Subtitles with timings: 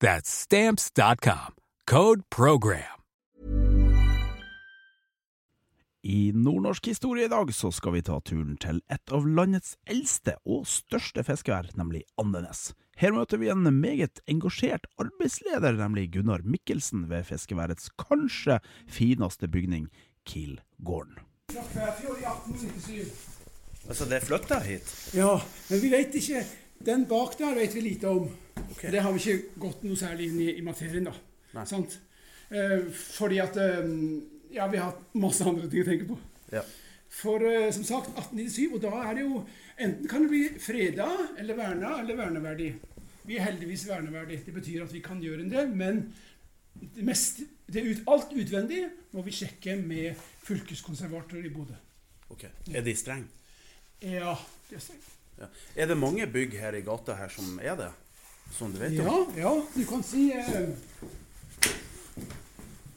[0.00, 1.54] That's stamps.com.
[1.86, 2.92] Code program.
[6.02, 10.36] I nordnorsk historie i dag så skal vi ta turen til et av landets eldste
[10.46, 12.76] og største fiskevær, nemlig Andenes.
[13.00, 19.88] Her møter vi en meget engasjert arbeidsleder, nemlig Gunnar Mikkelsen, ved fiskeværets kanskje fineste bygning,
[20.28, 21.18] Kielgården.
[21.50, 23.26] Kvæfjord i 1897.
[23.88, 24.94] Altså, det er flytta hit?
[25.16, 25.34] Ja,
[25.70, 26.46] men vi vet ikke
[26.86, 28.28] Den bak der vet vi lite om.
[28.80, 31.64] Det har vi ikke gått noe særlig inn i, i materien, da.
[31.66, 31.98] Sant?
[32.50, 33.86] Eh, fordi at eh,
[34.54, 36.18] Ja, vi har hatt masse andre ting å tenke på.
[36.54, 36.62] Ja.
[37.12, 39.40] For eh, som sagt, 1897, og da er det jo
[39.76, 42.70] Enten kan det bli freda eller verna eller verneverdig.
[43.28, 44.38] Vi er heldigvis verneverdig.
[44.46, 45.98] Det betyr at vi kan gjøre en del, men
[46.94, 51.76] det mest, det ut, alt utvendig må vi sjekke med fylkeskonservator i Bodø.
[52.32, 52.46] Ok.
[52.72, 53.28] Er de strenge?
[54.00, 54.32] Ja,
[54.70, 55.04] de er streng.
[55.36, 55.50] Ja.
[55.76, 57.90] Er det mange bygg her i gata her som er det?
[58.52, 59.32] Som du vet Ja, om?
[59.36, 60.68] ja, du kan si eh,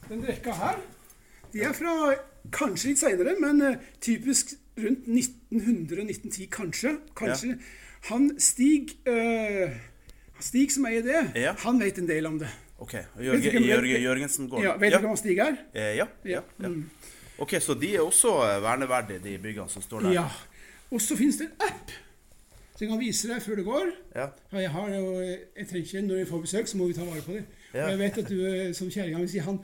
[0.08, 0.78] Den rekka her,
[1.52, 1.92] de er fra
[2.54, 6.94] kanskje litt seinere, men eh, typisk rundt 1900-1910, kanskje.
[7.18, 7.56] Kanskje.
[8.08, 9.76] Han Stig eh,
[10.40, 11.52] Stig som eier det, Ja.
[11.66, 12.48] han vet en del om det.
[12.80, 12.94] Ok.
[13.18, 15.58] Vet Jørgen, Jørgen Jørgensen går Ja, vet du hvem Stig er?
[15.74, 16.06] Eh, ja.
[16.24, 16.68] ja, ja.
[16.68, 16.86] Mm.
[17.40, 18.32] Ok, så de er også
[18.64, 20.12] verneverdige, de byggene som står der?
[20.16, 20.24] Ja.
[20.90, 21.92] Og så finnes det en app
[22.80, 23.88] som jeg kan vise deg før det går.
[24.16, 24.26] Ja.
[24.54, 27.04] Ja, jeg, har jo, jeg trenger ikke, Når vi får besøk, så må vi ta
[27.04, 27.42] vare på det.
[27.74, 27.84] Ja.
[27.84, 29.58] Og jeg vet at du eh, som kjerringa vil si han,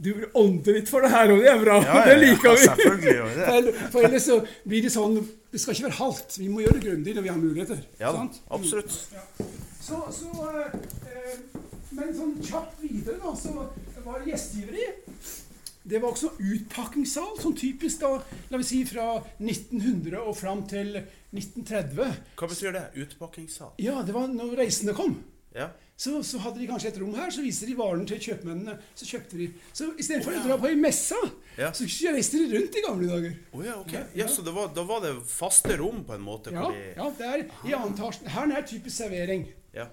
[0.00, 1.74] Du vil ånde litt for det her, og det er bra.
[1.84, 3.74] Ja, ja, det liker vi.
[3.92, 6.38] For ellers så blir det sånn Det skal ikke være halvt.
[6.40, 7.84] Vi må gjøre det grundig når vi har muligheter.
[8.00, 8.40] Ja sant?
[8.48, 8.96] absolutt.
[9.12, 9.26] Ja.
[9.84, 10.32] Så, så
[11.04, 11.36] eh,
[11.98, 14.88] Men sånn kjapt videre, da, så var det gjestgiveri.
[15.82, 18.10] Det var også utpakkingssal, sånn typisk da,
[18.50, 19.06] la vi si fra
[19.38, 22.14] 1900 og fram til 1930.
[22.38, 22.86] Hva betyr det?
[23.04, 23.74] Utpakkingssal?
[23.82, 25.20] Ja, det var når reisende kom.
[25.56, 25.70] Ja.
[25.98, 28.76] Så, så hadde de kanskje et rom her, så viste de varene til kjøpmennene.
[28.94, 29.48] Så kjøpte de.
[29.74, 31.18] Så istedenfor å dra på ei messe,
[31.58, 31.72] Ja.
[31.74, 33.32] så reiste de rundt i gamle dager.
[33.50, 33.94] Oh, ja, ok.
[34.14, 36.54] Ja, så det var, da var det faste rom på en måte?
[36.54, 36.84] Ja, de...
[37.00, 38.30] ja det er i annen etasje.
[38.30, 39.48] Her er typisk servering.
[39.74, 39.88] Ja.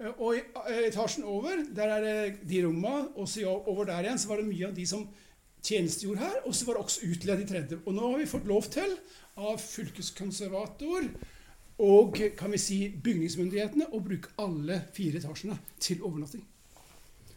[0.00, 3.08] Eh, Og i eh, etasjen over, der er det de rommene.
[3.16, 5.08] Og så over der igjen så var det mye av de som
[5.62, 6.36] tjenestegjorde her.
[6.46, 7.80] Og så var det også utleid i tredje.
[7.84, 8.94] Og nå har vi fått lov til
[9.38, 11.10] av fylkeskonservator
[11.78, 16.42] og kan vi si bygningsmyndighetene å bruke alle fire etasjene til overnatting.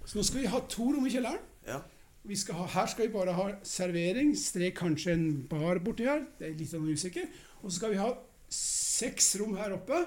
[0.02, 1.44] Så nå skal vi ha to rom i kjelleren.
[1.68, 1.82] ja.
[2.22, 6.20] Vi skal ha, her skal vi bare ha servering, strek kanskje en bar borti her.
[6.38, 7.26] Det er litt usikker.
[7.64, 8.12] Og så skal vi ha
[8.54, 10.04] seks rom her oppe.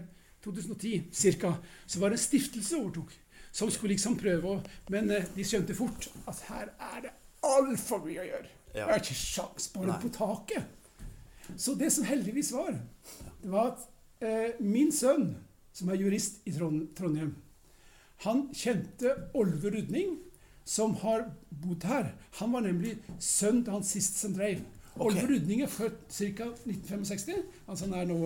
[0.44, 1.02] 2010
[1.40, 1.54] ca.
[1.86, 3.12] Så var det en stiftelse overtok.
[3.52, 7.10] Som skulle liksom prøve å Men de skjønte fort at her er det
[7.46, 8.50] altfor mye å gjøre.
[8.72, 10.00] Det er ikke sjans bare Nei.
[10.00, 10.64] på taket.
[11.60, 12.76] Så det som heldigvis var,
[13.42, 13.86] det var at
[14.24, 15.34] eh, min sønn,
[15.72, 17.34] som er jurist i Trondheim,
[18.22, 20.14] han kjente Olve Rudning,
[20.64, 21.26] som har
[21.62, 22.12] bodd her.
[22.38, 24.62] Han var nemlig sønn til han sist som drev.
[24.92, 25.02] Okay.
[25.08, 26.48] Olve Rudning er født ca.
[26.68, 28.18] 1965, altså han er nå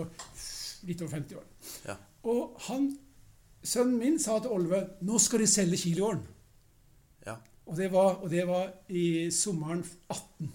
[0.86, 1.46] litt over 50 år.
[1.88, 1.96] Ja.
[2.28, 2.90] Og han,
[3.64, 6.26] sønnen min sa til Olve nå skal de selge Kilegården.
[7.66, 9.82] Og det, var, og det var i sommeren
[10.12, 10.52] 18.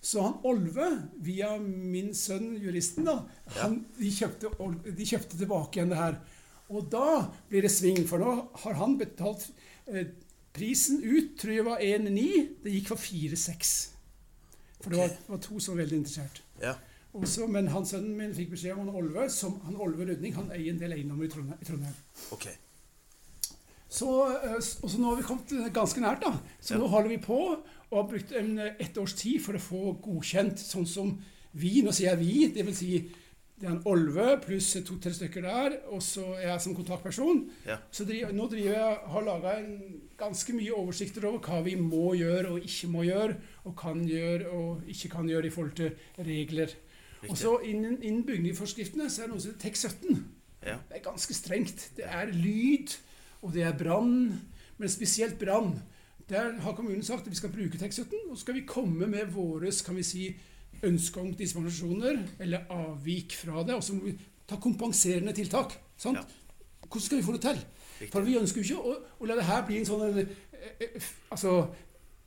[0.00, 0.88] Så han Olve,
[1.20, 3.18] via min sønn juristen, da,
[3.58, 4.50] han, de, kjøpte,
[4.84, 6.18] de kjøpte tilbake igjen det her.
[6.70, 9.48] Og da blir det sving, for nå har han betalt
[9.90, 10.12] eh,
[10.50, 12.22] Prisen ut tror jeg var 1,9.
[12.64, 13.74] Det gikk for 4,6.
[14.80, 16.40] For det var, var to som var veldig interessert.
[16.62, 16.74] Ja.
[17.14, 20.50] Også, men han sønnen min fikk beskjed om han Olve, som han Olve Rudning, han
[20.54, 21.62] eier en del eiendommer i Trondheim.
[21.62, 21.96] I Trondheim.
[22.34, 22.48] Ok.
[23.90, 26.32] Så, eh, og så nå har vi kommet ganske nært, da.
[26.62, 26.78] Så Ja.
[26.78, 27.38] nå holder vi på
[27.90, 31.18] og har brukt en, et ett års tid for å få godkjent sånn som
[31.54, 31.80] vi.
[31.82, 32.92] Nå sier jeg vi, det vil si
[33.60, 37.42] det er en Olve pluss to-tre stykker der, og så er jeg som kontaktperson.
[37.66, 37.76] Ja.
[37.92, 39.52] Så driver, nå driver jeg, har laga
[40.16, 44.48] ganske mye oversikter over hva vi må gjøre og ikke må gjøre, og kan gjøre
[44.48, 45.92] og ikke kan gjøre i forhold til
[46.24, 46.72] regler.
[47.28, 50.24] Og så innen, innen bygningsforskriftene så er det noe som heter TEK 17.
[50.64, 50.78] Ja.
[50.88, 51.90] Det er ganske strengt.
[51.98, 52.96] Det er lyd,
[53.42, 54.40] og det er brann.
[54.78, 55.74] Men spesielt brann.
[56.30, 59.06] Der har kommunen sagt at vi skal bruke TEK 17, og så skal vi komme
[59.10, 60.28] med våre kan vi si,
[60.86, 63.74] ønsker om dispensasjoner, eller avvik fra det.
[63.74, 64.14] Og så må vi
[64.48, 65.74] ta kompenserende tiltak.
[66.00, 66.16] Sant?
[66.16, 66.22] Ja.
[66.86, 67.58] Hvordan skal vi få det til?
[68.12, 70.70] For vi ønsker jo ikke å, å la det her bli en sånn en, eh,
[70.80, 71.66] eh, f- Altså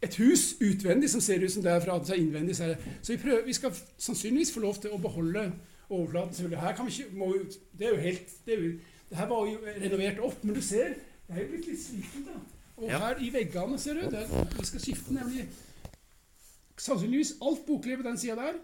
[0.04, 2.56] et hus utvendig som ser ut som det er fra altså innvendig.
[2.60, 2.68] Så,
[3.08, 5.48] vi, prøver, vi skal sannsynligvis få lov til å beholde
[5.90, 6.52] overflaten.
[6.60, 7.32] Her kan vi ikke, må,
[7.80, 8.74] det er jo helt det, er jo,
[9.14, 10.96] det her var jo renovert opp, men du ser,
[11.28, 12.26] det er jo blitt litt slitent.
[12.32, 12.40] da.
[12.82, 12.98] Og Ja.
[13.04, 14.24] her i veggene, ser du, det,
[14.58, 15.46] vi skal skifte nemlig
[16.82, 18.58] sannsynligvis alt bokliv på den sida der.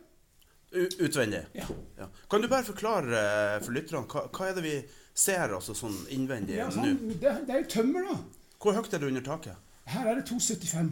[0.71, 1.43] U- Utvendig.
[1.57, 1.65] Ja.
[1.97, 2.07] Ja.
[2.29, 4.73] Kan du bare forklare eh, for lytterne hva, hva er det vi
[5.17, 6.75] ser altså sånn innvendig Ja, nå?
[6.77, 8.17] sånn, det, det er jo tømmer, da.
[8.59, 9.65] Hvor høyt er det under taket?
[9.89, 10.91] Her er det 2,75.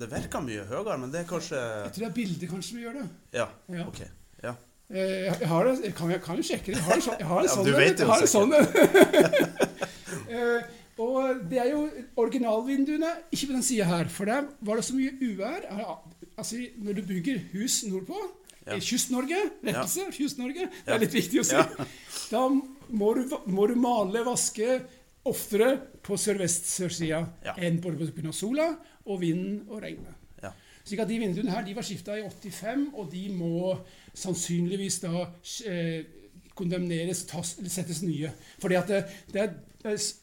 [0.00, 2.82] Det virker mye høyere, men det er kanskje Jeg tror det er bildet kanskje vi
[2.86, 3.04] gjør det.
[3.38, 3.46] Ja.
[3.70, 3.84] Ja.
[3.86, 4.00] Ok.
[4.42, 4.54] Ja.
[4.92, 6.76] Eh, Jeg, har det, jeg kan, jeg kan jo sjekke det.
[6.76, 8.52] Jeg har, en sånn- jeg har en Ja, du Jeg har en sånn.
[10.32, 10.62] Eh,
[11.02, 11.86] Og det er jo
[12.20, 14.04] originalvinduene, ikke på den sida her.
[14.12, 15.64] For der var det så mye uvær.
[16.38, 18.18] Altså, når du bygger hus nordpå
[18.66, 18.76] Ja.
[18.76, 21.56] i Kyst-Norge, rettelse, Kyst-Norge, det er litt viktig å si.
[21.56, 21.64] Ja.
[22.30, 22.42] Da
[22.92, 24.82] må du, må du male, vaske
[25.26, 27.54] oftere på sørvest-sørsida Ja.
[27.56, 28.32] enn både pga.
[28.32, 30.14] sola og vinden og regnet.
[30.42, 30.52] Ja.
[30.84, 33.78] Slik at De vinduene her de var skifta i 85, og de må
[34.14, 35.26] sannsynligvis da
[35.68, 36.02] eh,
[36.54, 38.32] kondemneres, tas, settes nye.
[38.62, 39.54] Fordi at det, det er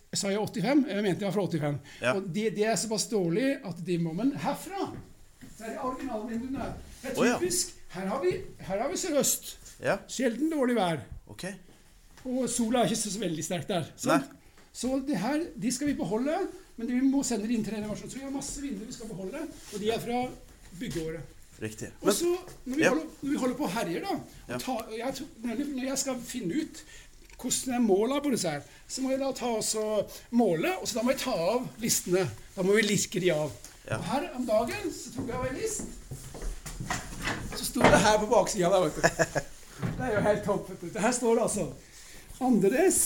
[0.10, 0.86] jeg sa jeg 85?
[0.90, 1.80] Jeg mente det var fra 85.
[2.02, 2.14] Ja.
[2.18, 4.88] Og det, de er såpass dårlig at de må Men herfra
[5.60, 6.68] så er det originalvinduene.
[7.02, 7.38] Det er Å, ja.
[7.90, 8.32] Her har vi,
[8.64, 9.50] her har vi sørøst.
[9.84, 9.98] Ja.
[10.08, 11.02] Sjelden dårlig vær.
[11.34, 11.58] Okay.
[12.24, 13.90] Og sola er ikke så, så veldig sterk der.
[14.72, 16.38] Så det her, de skal vi beholde,
[16.78, 18.12] men vi må sende det inn til renovasjon.
[18.12, 20.22] Så vi har masse vinduer vi skal beholde, og de er fra
[20.80, 21.36] byggeåret.
[21.62, 21.90] Riktig.
[22.02, 22.26] Og så,
[22.66, 22.90] når vi, ja.
[22.90, 25.14] holder, når vi holder på og herjer, da og ta, jeg,
[25.44, 26.84] Når jeg skal finne ut
[27.40, 30.88] hvordan jeg måler på disse her, så må jeg da ta oss og måle, og
[30.88, 32.26] så da må jeg ta av listene.
[32.56, 33.54] Da må vi liske de av.
[33.86, 33.98] Ja.
[33.98, 35.84] Og her om dagen så tok jeg av en list.
[37.56, 39.48] Så sto det her på baksida der, vet du.
[40.00, 40.70] Det er jo helt topp.
[40.70, 41.00] vet du.
[41.00, 41.66] Her står det altså
[42.44, 42.98] Andenes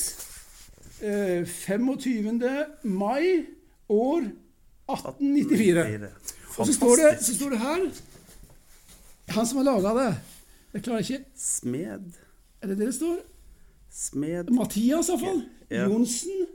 [1.02, 2.42] eh, 25.
[2.84, 3.46] mai
[3.90, 4.26] år
[4.90, 6.10] 1894.
[6.58, 7.86] Og så står, det, så står det her
[9.30, 10.10] Han som har laga det
[10.74, 12.18] Jeg klarer ikke Smed
[12.62, 13.22] Er det det det står?
[13.94, 15.44] Smed Mathias, iallfall.
[15.70, 15.84] Ja.
[15.86, 16.48] Jonsen.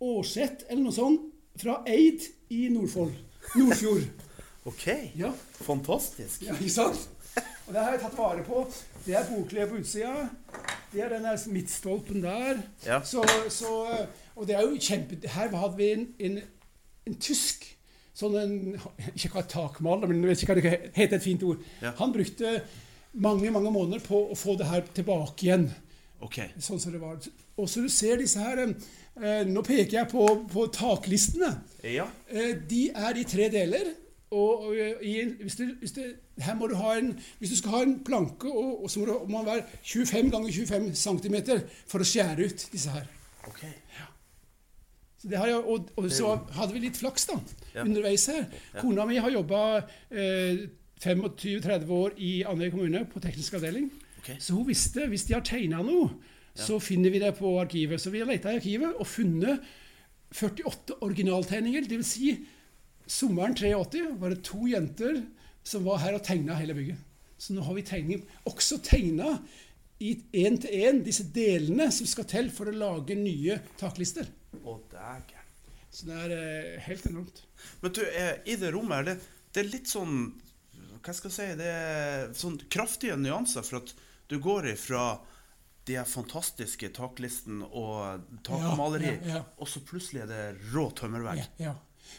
[0.00, 1.26] Aarseth, eller noe sånt.
[1.60, 3.12] Fra Eid i Nordfold.
[3.58, 4.06] Nordfjord.
[4.64, 4.86] Ok.
[5.18, 5.32] Ja,
[5.66, 6.44] Fantastisk.
[6.46, 7.08] ja, ikke sant?
[7.66, 8.60] Og det har jeg tatt vare på.
[9.02, 10.28] Det er boklivet på utsida.
[10.92, 12.60] Det er den der midtstolpen der.
[12.86, 13.00] Ja.
[13.02, 13.72] Så, så,
[14.36, 15.18] og det er jo kjempe...
[15.28, 16.38] Her hadde vi en, en,
[17.10, 17.66] en tysk
[18.16, 18.56] sånn en,
[19.14, 21.62] Ikke hva takmaler, men jeg vet ikke hva det heter et fint ord.
[21.82, 21.94] Ja.
[22.00, 22.58] Han brukte
[23.12, 25.66] mange mange måneder på å få det her tilbake igjen.
[26.22, 26.38] Ok.
[26.62, 27.18] Sånn som det var.
[27.58, 31.50] Og så du ser disse her eh, Nå peker jeg på, på taklistene.
[31.84, 32.06] Ja.
[32.30, 33.90] Eh, de er i tre deler.
[34.32, 36.00] Og, og i, hvis, du, hvis, du,
[36.40, 39.10] her må du ha en, hvis du skal ha en planke, og, og så må,
[39.10, 41.36] du, må den være 25 ganger 25 cm
[41.90, 43.10] for å skjære ut disse her.
[43.50, 43.66] Ok.
[43.66, 44.14] Så det har
[45.30, 47.38] jeg, og, og så hadde vi litt flaks da,
[47.74, 47.84] Ja.
[47.86, 48.46] underveis her.
[48.80, 49.60] Kona mi har jobba
[50.10, 50.66] eh,
[51.02, 53.90] 25-30 år i Andøy kommune på teknisk avdeling.
[54.22, 54.36] Okay.
[54.38, 56.10] Så hun visste hvis de har tegna noe,
[56.54, 58.00] så finner vi det på arkivet.
[58.00, 59.62] Så vi har leita i arkivet og funnet
[60.36, 61.86] 48 originaltegninger.
[61.88, 62.12] Dvs.
[62.12, 62.34] Si,
[63.08, 65.22] sommeren 83 var det to jenter
[65.64, 67.00] som var her og tegna hele bygget.
[67.38, 69.38] Så nå har vi tegning, også tegna
[70.02, 74.28] i én til én disse delene som skal til for å lage nye taklister.
[74.60, 75.50] Å, dægen.
[75.92, 77.42] Så det er eh, helt enormt.
[77.82, 79.16] Men du, eh, i det rommet her, det,
[79.52, 80.22] det er litt sånn
[81.02, 83.92] Hva skal jeg si Det er sånn kraftige nyanser, for at
[84.30, 85.18] du går ifra
[85.88, 89.42] de fantastiske taklisten og takmaleri, Ja, ja, ja.
[89.58, 90.42] og så plutselig er det
[90.72, 91.42] rå tømmervegg.
[91.58, 91.72] Ja, ja.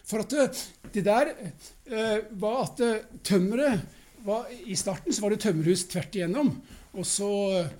[0.04, 0.64] For at eh,
[0.94, 3.86] det der eh, var at eh, tømmeret
[4.28, 6.52] var, I starten så var det tømmerhus tvert igjennom.
[6.94, 7.30] Og så
[7.62, 7.72] eh,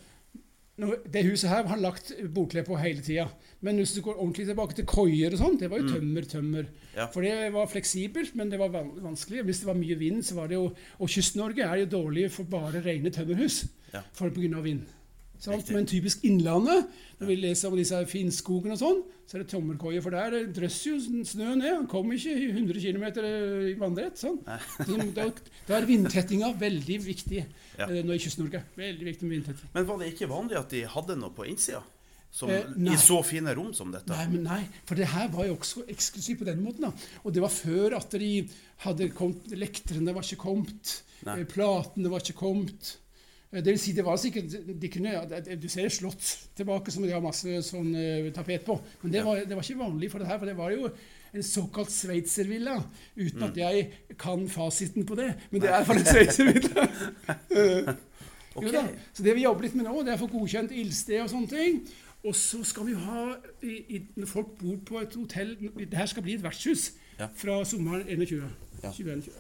[1.06, 3.28] Det huset her har han lagt bordkle på hele tida.
[3.64, 6.66] Men hvis du går ordentlig tilbake til koier og sånn, det var jo tømmer, tømmer.
[6.98, 7.06] Ja.
[7.14, 9.46] For det var fleksibelt, men det var vanskelig.
[9.48, 10.66] Hvis det var mye vind, så var det jo
[11.00, 14.02] Og Kyst-Norge er jo dårlig for bare rene tømmerhus Ja.
[14.12, 14.62] for pga.
[14.62, 14.84] vind.
[15.40, 15.70] Sant?
[15.76, 16.86] Men typisk Innlandet,
[17.20, 20.02] når vi leser om disse Finnskogen og sånn, så er det tømmerkoier.
[20.02, 21.68] For der drøsser jo snø ned.
[21.76, 24.16] Han kommer ikke 100 km i vannrett.
[24.20, 24.40] Sånn.
[24.86, 25.26] Så da,
[25.68, 27.46] da er vindtettinga veldig viktig
[27.80, 27.88] Ja.
[27.90, 28.62] eh, nå i Kyst-Norge.
[28.78, 29.70] Veldig viktig med vindtetting.
[29.74, 31.82] Men var det ikke vanlig at de hadde noe på innsida?
[32.34, 32.66] Som, Eh.
[32.90, 34.10] I så fine rom som dette?
[34.10, 36.88] Nei, men nei, for det her var jo også eksklusivt på den måten.
[36.88, 36.92] da.
[37.24, 38.50] Og det var før at de
[38.88, 40.96] hadde kommet Lektrene var ikke kommet.
[41.28, 41.40] Nei.
[41.44, 42.96] eh, Platene var ikke kommet.
[43.54, 44.50] Eh, Det vil si, det var sikkert
[44.82, 45.26] de kunne, ja,
[45.56, 46.26] Du ser slott
[46.58, 48.80] tilbake som de har masse sånn eh, tapet på.
[49.04, 50.90] Men det var, det var ikke vanlig for det her, for det var jo
[51.34, 52.80] en såkalt sveitservilla.
[53.16, 55.36] Uten at jeg kan fasiten på det.
[55.52, 56.88] Men det er fall en sveitservilla.
[58.56, 58.64] Ok.
[58.66, 58.84] jo da.
[59.14, 61.50] Så det vi jobber litt med nå, det er å få godkjent ildsted og sånne
[61.50, 61.80] ting.
[62.24, 63.24] Og så skal vi ha,
[63.68, 67.28] i, i, når folk bor på et hotell Det her skal bli et vertshus Ja.
[67.36, 68.48] fra sommeren 21.
[68.84, 68.90] Ja.
[68.90, 69.34] 2021.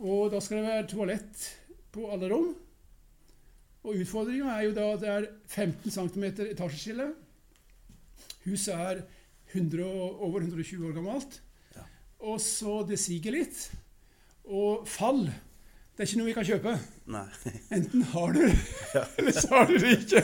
[0.00, 1.44] Og da skal det være toalett
[1.94, 2.50] på alle rom.
[3.86, 7.06] Og utfordringa er jo da at det er 15 cm etasjeskille.
[8.44, 9.00] Huset er
[9.54, 9.84] 100,
[10.20, 11.38] over 120 år gammelt.
[11.76, 11.86] Ja.
[12.20, 13.70] Og så det siger litt.
[14.44, 15.30] Og fall,
[15.98, 16.72] det er ikke noe vi kan kjøpe.
[17.10, 17.24] Nei.
[17.74, 18.52] Enten har du det,
[19.18, 20.20] eller så har du det ikke.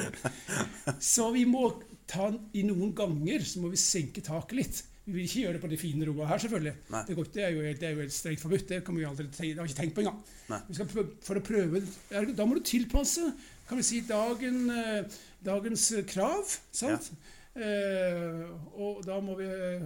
[1.02, 1.64] Så vi må
[2.06, 4.82] ta i noen ganger så må vi senke taket litt.
[5.04, 6.76] Vi vil ikke gjøre det på de fine rommene her, selvfølgelig.
[7.08, 8.68] Det, går, det, er jo, det er jo helt strengt forbudt.
[8.70, 10.22] Det kan vi aldri det har vi ikke tenkt på engang.
[10.68, 11.82] Vi skal prøve, for å prøve,
[12.38, 13.26] Da må du tilpasse
[13.66, 16.54] kan vi si, dagen, eh, dagens eh, krav.
[16.70, 17.10] sant?
[17.54, 18.44] Eh,
[18.78, 19.84] og da må vi eh,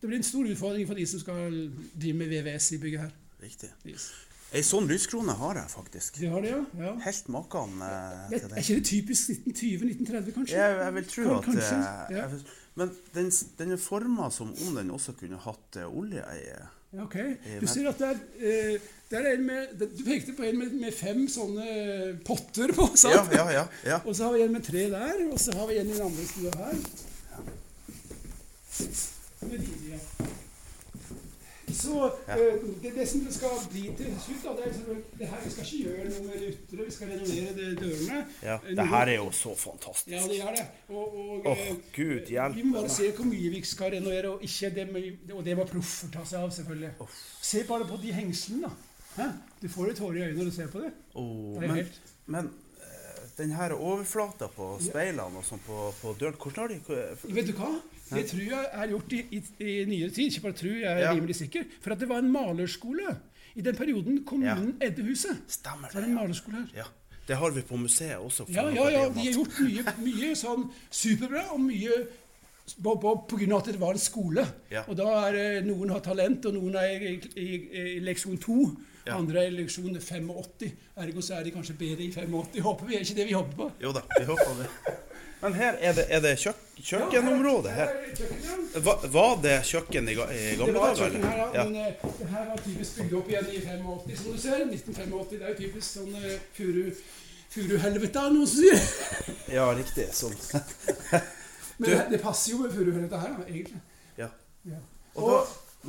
[0.00, 1.56] Det blir en stor utfordring for de som skal
[1.94, 3.16] drive med VVS i bygget her.
[3.42, 3.70] Riktig.
[3.86, 4.10] Yes.
[4.52, 6.18] Ei sånn lyskrone har jeg faktisk.
[6.20, 6.58] De har det, ja?
[6.84, 6.90] ja.
[7.06, 10.58] Helt maken eh, Det, til er ikke det typisk 1920-1930, kanskje?
[10.58, 12.26] Jeg, jeg vil tro at kanskje, eh, ja.
[12.34, 16.42] vil- Men den, den er forma som om den også kunne hatt uh, olje i.
[16.52, 16.68] eh.
[16.92, 17.16] Ja, ok.
[17.60, 20.72] Du ser at det er, eh, det er en med Du pekte på en med,
[20.80, 21.66] med fem sånne
[22.24, 23.16] potter på, sant?
[23.16, 23.64] Ja, ja, ja.
[23.94, 23.98] ja.
[24.04, 26.04] Og så har vi en med tre der, og så har vi en i den
[26.08, 26.76] andre stua her.
[27.32, 27.40] Ja.
[31.74, 32.36] Så Ja.
[32.36, 35.38] eh, det, det som det skal bli til slutt, da, det er liksom, det her,
[35.44, 38.26] Vi skal ikke gjøre noe med det ytre, vi skal renovere de dørene.
[38.42, 38.54] ja.
[38.54, 40.08] Eh, Det her er jo så fantastisk.
[40.08, 40.66] Ja, det er det.
[40.88, 44.42] Og, og eh, Gud hjelp Vi må bare se hvor mye vi skal renovere, og,
[44.42, 46.90] ikke det med, og det må proffer ta seg av, selvfølgelig.
[47.42, 48.70] Se bare på de hengslene, da.
[49.22, 49.28] Hæ?
[49.62, 50.92] Du får jo tårer i øynene når du ser på det.
[51.14, 52.50] Oh, Det er men helt- men
[53.38, 57.52] den her overflata på speilene og sånn på, på døren Hvordan har de Vet du
[57.56, 57.70] hva?
[58.12, 60.28] Det tror jeg er gjort i, i, i nyere tid.
[60.32, 61.12] Ikke bare tror, jeg er Ja.
[61.16, 61.64] rimelig sikker.
[61.80, 63.14] For at det var en malerskole
[63.56, 65.38] i den perioden kommunen eide huset.
[65.48, 66.08] Stemmer Så er det.
[66.08, 66.74] det en malerskole her.
[66.82, 66.88] Ja.
[67.28, 68.44] Det har vi på museet også.
[68.52, 69.06] Ja, ja, ja.
[69.08, 72.00] det De har gjort mye, mye sånn superbra, og mye
[72.82, 74.44] på, på, på grunn av at det var en skole.
[74.70, 74.82] Ja.
[74.88, 77.48] Og da er noen har talent, og noen er i, i,
[77.96, 78.58] i leksjon to.
[79.06, 79.16] Ja.
[79.18, 80.68] Andre er leksjon 85.
[81.02, 82.60] Ergo så er de kanskje bedre i 85.
[82.62, 83.70] Håper vi er ikke det vi håper på.
[83.82, 84.68] Jo da, vi håper det.
[85.42, 87.88] Men her er det, er det kjøk, kjøkkenområde her.
[87.90, 88.84] er.
[88.86, 91.10] Var, var det kjøkken i, ga- i Det gamle var dager?
[91.10, 91.48] kjøkken her, ja.
[91.56, 91.64] Ja.
[91.64, 94.62] Men uh, det her var typisk bygd opp igjen i 85, som du ser.
[94.68, 95.26] 1985.
[95.32, 96.84] Det er jo typisk sånn uh, furu...
[97.52, 98.84] Furuhelvete, er det noen som sier.
[99.58, 100.06] ja, riktig.
[100.16, 100.32] Sånn.
[101.82, 103.82] Men det, det passer jo med furuhelvete her, da, egentlig.
[104.16, 104.28] Ja.
[104.70, 104.78] Ja.
[105.18, 105.40] Og da,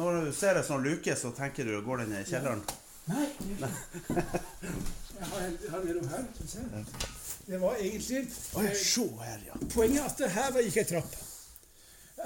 [0.02, 2.66] når du ser en sånn luke, så tenker du går den i kjelleren?
[3.12, 3.28] Nei.
[5.24, 6.24] Jeg har, jeg har mer om her.
[7.48, 8.18] Det var egentlig
[8.56, 9.60] Oi, se her, ja.
[9.74, 11.16] Poenget er at det her var ikke ei trapp.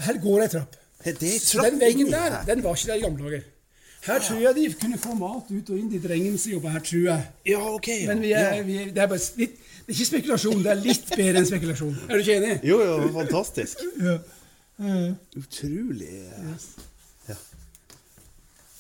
[0.07, 0.75] Her går ei trapp.
[1.05, 3.46] Det Så trapp den veggen der, den var ikke der i gamle dager.
[4.07, 6.84] Her tror jeg de kunne få mat ut og inn, de drengene som jobber her,
[6.86, 7.24] tror jeg.
[7.50, 7.88] Ja, ok.
[7.88, 8.07] Ja.
[8.13, 9.57] Men vi er, vi er, det er litt
[9.88, 11.93] Det er ikke spekulasjon, det er litt bedre enn spekulasjon.
[12.10, 12.55] Er du ikke enig?
[12.67, 13.84] Jo, jo, fantastisk.
[14.03, 14.17] Ja.
[14.77, 16.10] Uh, Utrolig.
[16.27, 16.55] Ja.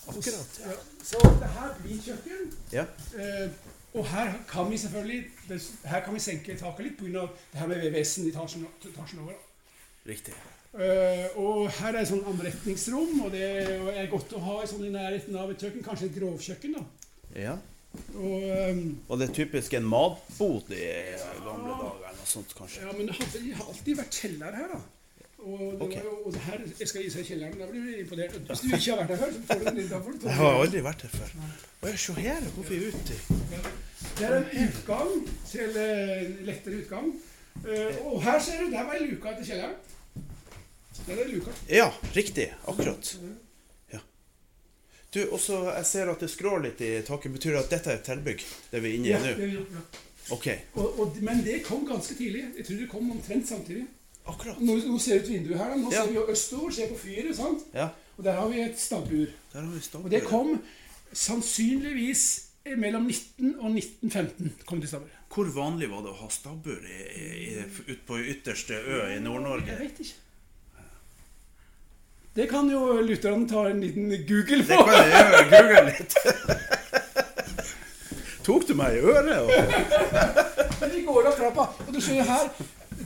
[0.07, 0.59] Akkurat.
[0.65, 0.75] ja.
[1.03, 2.51] Så det her blir kjøkken.
[2.73, 2.85] Ja.
[3.19, 3.49] Eh,
[3.97, 5.23] og her kan vi selvfølgelig
[5.87, 7.27] Her kan vi senke taket litt pga.
[7.53, 9.33] det her med VVS-en i etasjen, etasjen over.
[10.07, 10.33] Riktig.
[10.77, 13.47] Eh, og her er et sånn anretningsrom, og det
[13.97, 15.83] er godt å ha sånn i nærheten av et kjøkken.
[15.83, 16.83] Kanskje et grovkjøkken, da.
[17.35, 17.55] Ja.
[18.13, 20.83] Og, um, Var det typisk en matbod i
[21.41, 22.83] gamle dager, eller noe sånt, kanskje?
[22.83, 24.81] ja, men det det har alltid vært kjeller her, da.
[25.37, 26.03] Og, det okay.
[26.03, 27.59] jo, og det her, jeg skal gi seg kjelleren.
[27.59, 28.37] Da blir du imponert.
[28.49, 29.89] Hvis du ikke har vært her før, så får du den.
[29.89, 31.35] Får Jeg har aldri vært her før.
[31.81, 33.17] Å, se her, går vi ute?
[34.17, 35.11] Det er en utgang
[35.51, 37.11] til eh, lettere utgang.
[37.63, 39.77] Eh, og her ser du, der var luka til kjelleren.
[41.05, 41.53] Der er luka.
[41.69, 42.47] Ja, riktig.
[42.67, 43.13] Akkurat.
[43.93, 44.01] Ja.
[45.13, 47.31] Du, også, jeg ser at det skrår litt i taket.
[47.37, 48.41] Betyr det at dette er et tilbygg?
[48.73, 49.35] Det vi er inne i ja, nå?
[49.37, 49.85] er ja.
[50.33, 50.65] Okay.
[50.73, 52.43] Og, og, men det kom ganske tidlig.
[52.57, 53.85] Jeg tror det kom omtrent samtidig.
[54.27, 54.59] Akkurat.
[54.59, 55.69] Nå, nå ser vi ut vinduet her.
[55.69, 55.75] da.
[55.75, 56.01] Nå Ja.
[56.03, 57.35] ser vi jo østover, ser på fyret.
[57.35, 57.63] sant?
[57.73, 57.87] Ja.
[58.17, 59.27] Og der har vi et stabbur.
[59.53, 60.61] Der har vi Og det kom
[61.13, 62.43] sannsynligvis
[62.77, 64.53] mellom 19 og 1915.
[64.65, 65.07] kom det stabbur.
[65.33, 69.67] Hvor vanlig var det å ha stabbur i, i, ut på ytterste ø i Nord-Norge?
[69.67, 70.13] Jeg vet ikke.
[72.35, 74.67] Det kan jo lytterne ta en liten Google på.
[74.67, 75.43] Det kan jeg gjøre.
[75.53, 76.11] Google litt.
[78.45, 79.39] Tok du meg i øret?
[79.41, 79.49] Og...
[80.81, 82.51] Men vi går opp trappa, og du ser her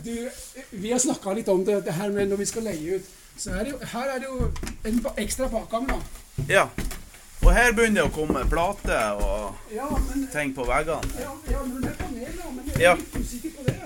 [0.03, 0.29] du,
[0.71, 3.09] Vi har snakka litt om det, det her med når vi skal leie ut.
[3.37, 4.51] Så er det her er det jo
[4.85, 5.99] en ekstra bakgang, da.
[6.49, 6.65] Ja.
[7.41, 11.01] Og her begynner det å komme plater og Ja, men, ting på veggene.
[11.19, 12.49] ja, ja, men det er panel, da.
[12.53, 12.93] Men jeg er Ja.
[12.95, 13.77] litt usikker på det.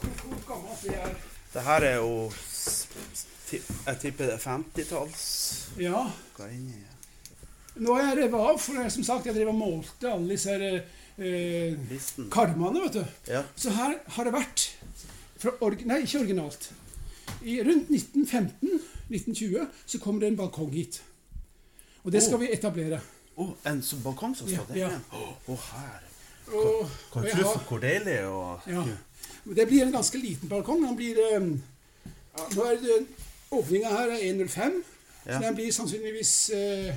[0.00, 1.14] Hvor, hvor gammelt det er.
[1.54, 2.32] Det her er jo
[3.86, 5.22] Jeg tipper det er 50-talls.
[5.80, 6.04] Ja.
[7.80, 10.50] Nå er jeg revet av, for jeg, som sagt, jeg drev og målte alle disse
[10.54, 10.82] her,
[11.18, 11.74] eh,
[12.30, 13.04] karmene, vet du.
[13.32, 13.42] Ja.
[13.56, 14.68] Så her har det vært
[15.86, 16.72] Nei, ikke originalt.
[17.42, 21.02] I rundt 1915-1920 så kommer det en balkong hit.
[22.04, 22.40] Og det skal Oh.
[22.40, 23.00] vi etablere.
[23.36, 24.76] Oh, en balkong som står Ja, der?
[24.76, 24.98] ja.
[25.48, 26.00] oh, her.
[26.52, 27.28] Og, Kan du
[27.68, 28.84] hvor deilig og ja.
[29.54, 30.82] Det blir en ganske liten balkong.
[30.86, 31.62] Den blir um,
[32.38, 33.06] ja, Nå er det
[33.50, 34.82] Åpninga her er 1,05,
[35.26, 35.38] Ja.
[35.38, 36.94] så den blir sannsynligvis uh,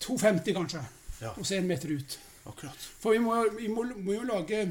[0.00, 0.80] 2,50 kanskje.
[1.36, 2.18] Og så en meter ut.
[2.46, 2.76] Akkurat.
[3.00, 4.70] For vi må, vi må, må jo lage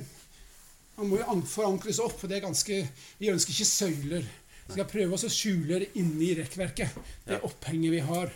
[0.98, 2.88] Man må jo an- forankres opp, for det er ganske
[3.20, 4.24] Vi ønsker ikke søyler.
[4.68, 6.96] Vi skal prøve oss å skjule det inni rekkverket.
[7.28, 8.32] Det opphenget vi har.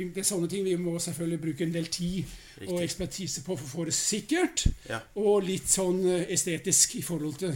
[0.00, 2.24] Det er sånne ting vi må selvfølgelig bruke en del tid
[2.66, 4.64] og ekspertise på for å få det sikkert.
[4.88, 5.02] Ja.
[5.20, 7.52] Og litt sånn eh, estetisk i forhold til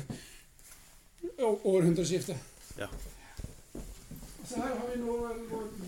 [1.41, 2.37] århundreskiftet.
[2.79, 2.89] Ja.
[4.49, 5.15] Så her har vi nå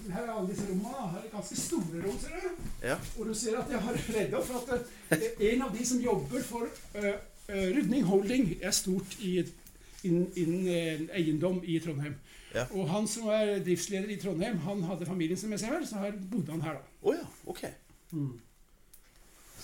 [0.08, 1.06] Her er alle disse rommene.
[1.12, 2.66] Her er ganske store rom, ser du.
[2.86, 2.96] Ja.
[3.18, 6.00] Og du ser at jeg har redd opp for at eh, en av de som
[6.00, 12.14] jobber for eh, eh, Rudning Holding, er stort innen in, eh, eiendom i Trondheim.
[12.54, 12.64] Ja.
[12.70, 15.98] Og han som er driftsleder i Trondheim, han hadde familien sin med seg her, så
[16.04, 16.84] her bodde han her, da.
[17.02, 17.26] Oh, ja.
[17.46, 17.64] Ok.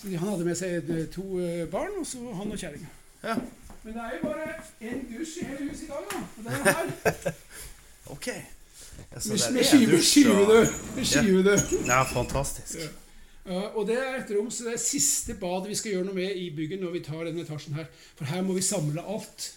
[0.01, 1.23] Så han hadde med seg eh, to
[1.71, 2.89] barn, og så han og kjerringa.
[3.23, 3.35] Ja.
[3.83, 4.49] Men det er jo bare
[4.81, 6.19] én dusj i hele huset i dag, da.
[6.37, 7.33] Og det er her.
[8.13, 8.27] Ok.
[8.27, 11.53] Ja, så Med, med skive- dusj og- skivede.
[11.87, 12.77] Ja, fantastisk.
[13.45, 16.37] Og det er et rom, så det er siste badet vi skal gjøre noe med
[16.39, 17.89] i bygget når vi tar denne etasjen her.
[18.15, 19.49] For her må vi samle alt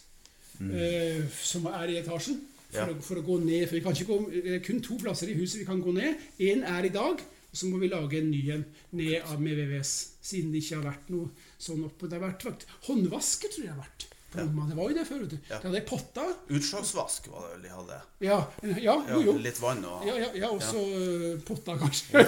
[0.60, 2.88] eh, som er i etasjen, for, Ja.
[2.90, 3.68] å, for å gå ned.
[3.68, 5.94] For vi kan ikke gå, det er kun to plasser i huset vi kan gå
[5.94, 6.18] ned.
[6.42, 8.64] Én er i dag, og så må vi lage en ny en
[8.98, 9.92] ned av med VVS.
[10.26, 11.30] Siden det ikke har vært noe
[11.62, 12.10] sånn oppe.
[12.10, 14.08] Det har vært håndvasket, tror jeg det har vært.
[14.36, 14.68] På rommene.
[14.70, 15.38] Det var jo det før, vet du.
[15.48, 16.32] Det hadde potter.
[16.58, 18.00] Utslagsvask var det vel de hadde?
[18.26, 18.38] Ja,
[18.84, 19.36] ja, jo, jo.
[19.46, 22.22] litt vann og Ja, ja, ja også eh, potter, kanskje.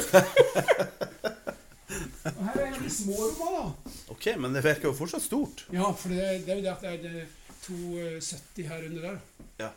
[2.34, 3.94] og her er de små rommene, da.
[4.14, 5.66] Ok, men det virker jo fortsatt stort.
[5.74, 7.30] Ja, for det, det er jo det at det er
[7.68, 9.22] 270 her under der.
[9.60, 9.70] Ja,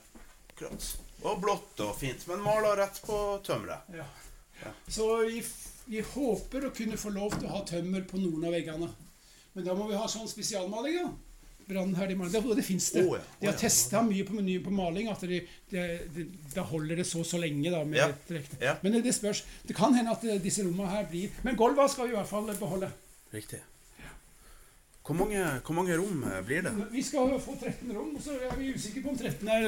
[0.54, 0.92] akkurat.
[1.22, 3.92] Og blått og fint, men maler rett på tømmeret.
[3.94, 4.08] Ja.
[4.62, 4.72] Ja.
[4.88, 5.42] Så vi,
[5.90, 8.90] vi håper å kunne få lov til å ha tømmer på noen av veggene.
[9.54, 11.12] Men da må vi ha sånn spesialmaling, da.
[11.72, 13.06] Brannherdig de Det, og det fins det.
[13.08, 13.24] Ja.
[13.40, 13.60] De har ja.
[13.64, 17.40] testa mye på menyen på maling at de, de, de, da holder det så så
[17.42, 17.72] lenge.
[17.72, 18.12] da med Ja.
[18.60, 18.76] Ja.
[18.82, 19.46] Men det, det spørs.
[19.68, 22.30] Det kan hende at eh, disse rommene her blir Men gulvene skal vi i hvert
[22.30, 22.92] fall beholde.
[23.34, 23.62] Riktig.
[25.02, 26.72] Hvor mange, hvor mange rom eh, blir det?
[26.92, 29.64] Vi skal få 13 rom, så er vi usikre på om 13 er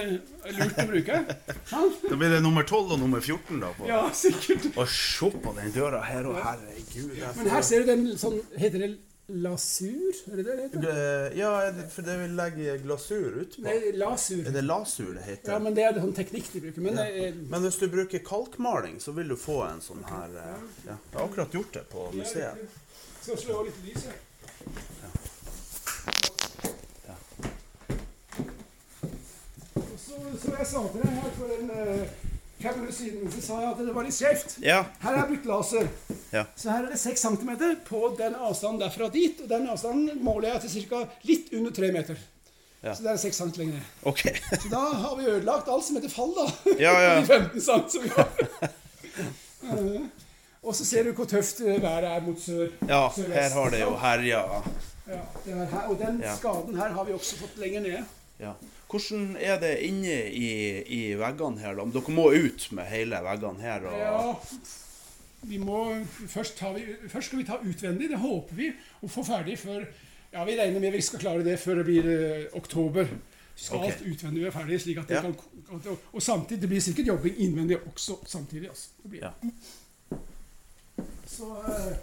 [0.45, 1.21] er lurt å bruke.
[2.11, 3.71] Da blir det nummer 12 og nummer 14 da.
[3.77, 3.87] På.
[3.89, 4.69] Ja, sikkert.
[4.77, 7.17] Og se på den døra her, og herregud.
[7.39, 8.91] Men her ser du den sånn Heter det
[9.27, 10.89] lasur, er det det det heter?
[10.89, 13.61] Eh, Ja, det- for det vil legge glasur utpå.
[13.63, 14.45] Nei, lasur.
[14.47, 15.51] Er det lasur det heter?
[15.53, 16.81] Ja, men det er sånn teknikk de bruker.
[16.81, 17.03] Men Ja.
[17.05, 20.97] er, Men hvis du bruker kalkmaling, så vil du få en sånn her eh, ja.
[21.11, 22.57] Jeg har akkurat gjort det på museet.
[23.21, 24.13] Skal slå av litt lys her.
[27.07, 27.15] Ja.
[29.97, 32.05] Så, så jeg sa til deg her for en uh,
[32.63, 34.57] fem minutter siden, så sa jeg at det var litt skjevt.
[34.63, 34.81] Ja.
[35.03, 35.89] Her er brukt laser.
[36.33, 36.45] Ja.
[36.55, 37.51] Så her er det 6 cm
[37.87, 39.41] på den avstanden derfra dit.
[39.43, 41.03] Og den avstanden måler jeg til ca.
[41.27, 42.21] litt under 3 meter.
[42.83, 42.95] Ja.
[42.95, 43.91] Så det er 6 cm lenger ned.
[44.11, 44.35] Okay.
[44.63, 46.47] Så da har vi ødelagt alt som heter fall, da.
[46.79, 47.13] Ja, ja.
[47.21, 48.71] De 15 cm som vi har.
[49.63, 50.01] Eh,
[50.63, 52.67] og så ser du hvor tøft været er mot sør.
[52.87, 53.33] Ja, sørvest.
[53.35, 54.41] her har det jo herja.
[55.07, 55.19] Ja,
[55.51, 58.03] er her, og den skaden her har vi også fått lenger ned.
[58.39, 58.53] Ja.
[58.93, 60.49] Hvordan er det inne i,
[60.85, 61.85] i veggene her, da?
[61.95, 63.87] Dere må ut med hele veggene her?
[63.89, 63.95] Og...
[63.97, 64.33] Ja,
[65.49, 65.79] vi må
[66.29, 68.11] først, vi, først skal vi ta utvendig.
[68.11, 68.69] Det håper vi
[69.01, 69.87] å få ferdig før
[70.33, 73.09] Ja, vi regner med vi skal klare det før det blir eh, oktober.
[73.53, 73.91] Så skal okay.
[73.91, 74.79] alt utvendig være ferdig.
[74.81, 75.21] slik at det Ja.
[75.21, 75.35] kan,
[75.73, 78.69] at og, Og samtidig det blir sikkert jobbing innvendig også samtidig.
[78.69, 78.89] Altså.
[79.03, 79.25] Det blir.
[79.25, 79.31] Ja.
[81.27, 81.97] Så eh,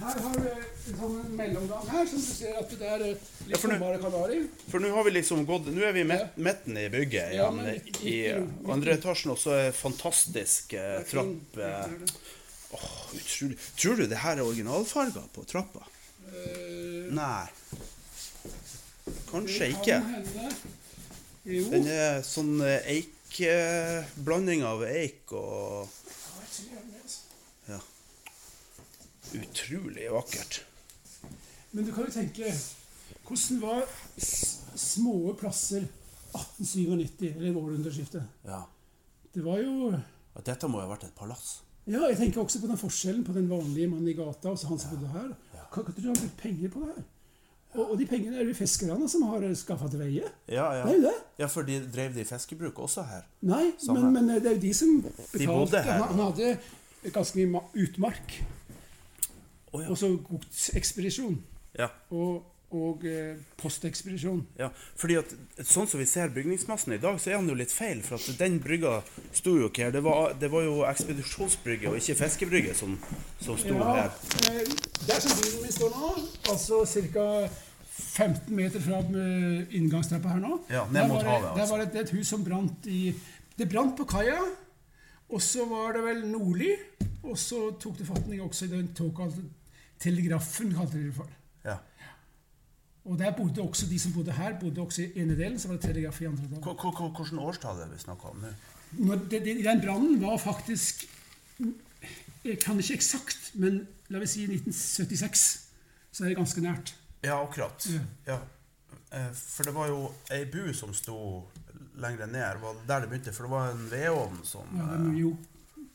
[0.00, 3.60] her har vi en sånn mellomgang her, som du ser at det er eh, litt
[3.62, 4.38] tommere kanari.
[4.72, 7.50] For nå har vi liksom gått Nå er vi i midt- midten i bygget Ja,
[7.54, 11.58] men ikke- I ikke- andre etasjen også er fantastisk eh, trapp.
[11.58, 13.58] Eh, er utrolig.
[13.76, 15.84] Tror du det her er originalfarger på trappa?
[16.30, 17.46] Eh, Nei.
[19.30, 19.96] Kanskje ikke.
[21.44, 25.88] Den er sånn eh, eik eh, Blanding av eik og Ja,
[26.40, 27.20] jeg tror jeg er med, altså.
[27.68, 27.80] Ja.
[29.34, 30.60] Utrolig vakkert.
[31.72, 32.50] Men du kan jo tenke
[33.30, 33.84] Hvordan var
[34.74, 35.84] små plasser
[36.34, 38.22] 1897, eller århundreskiftet?
[38.46, 38.64] Ja.
[39.34, 39.92] Det var jo
[40.34, 41.60] At dette må jo ha vært et palass.
[41.90, 44.68] Ja, jeg tenker også på den forskjellen på den vanlige mannen i gata og så
[44.70, 45.30] han som bodde her.
[45.70, 47.08] Kan kan du ha brukt penger på det her?
[47.70, 50.30] Og, og de pengene er det fiskerne som har skaffa til veie.
[50.50, 50.82] Ja, ja.
[50.86, 51.14] Det er jo det.
[51.38, 53.26] ja, for de drev de fiskebruk også her.
[53.46, 55.46] Nei, men, men det er jo de som betalte.
[55.46, 56.00] bodde her.
[56.02, 58.40] Han, han hadde ganske mye utmark.
[59.72, 59.88] Å, ja.
[59.92, 61.36] Og så godsekspedisjon.
[61.78, 61.86] Ja.
[62.10, 62.42] Og,
[62.74, 64.40] og eh, postekspedisjon.
[64.58, 65.32] Ja, fordi at
[65.66, 68.02] sånn som vi ser bygningsmassen i dag, så er han jo litt feil.
[68.06, 68.96] For at den brygga
[69.34, 69.94] sto jo ikke her.
[69.94, 72.94] Det var, det var jo ekspedisjonsbrygge og ikke fiskebrygge som,
[73.42, 74.14] som sto Ja, her.
[74.50, 74.62] eh,
[75.06, 76.12] der som bilen min står nå,
[76.54, 77.26] altså ca.
[78.00, 79.00] 15 meter fra
[79.76, 81.74] inngangstrappa her nå Ja, ned mot havet, det, Der altså.
[81.76, 83.12] var det et hus som brant i
[83.58, 84.38] Det brant på kaia.
[85.30, 86.72] Og så var det vel nordlig.
[87.22, 89.42] Og så tok det fatning også i den såkalte
[90.00, 91.28] telegrafen, kalte de det for.
[91.64, 91.76] Ja.
[93.04, 95.58] Og der bodde også de som bodde her, bodde også i ene delen.
[95.58, 96.62] Så var det telegraf i andre delen.
[96.64, 99.16] Hvilket årstall er det vi snakker om nå?
[99.30, 101.06] Den brannen var faktisk
[102.44, 105.42] Jeg kan ikke eksakt, men la vi si 1976.
[106.12, 106.94] Så er det ganske nært.
[107.22, 107.84] Ja, akkurat.
[107.92, 108.00] Ja.
[108.26, 108.38] Ja.
[109.12, 109.98] Eh, For det var jo
[110.32, 111.16] ei bu som sto
[112.00, 112.62] lenger ned.
[112.62, 113.34] Var der det begynte?
[113.36, 115.34] For det var en vedovn som Ja, eh, jo,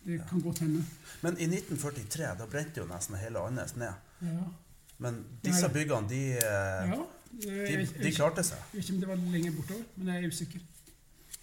[0.06, 0.84] det kan godt hende.
[1.22, 3.94] Men i 1943, da brente jo nesten hele Andenes ned.
[4.22, 4.46] Ja.
[4.98, 7.02] Men disse byggene, de, eh, ja.
[7.42, 8.62] de, de klarte seg.
[8.72, 10.64] jeg vet ikke om det var lenger bortover, men jeg er usikker.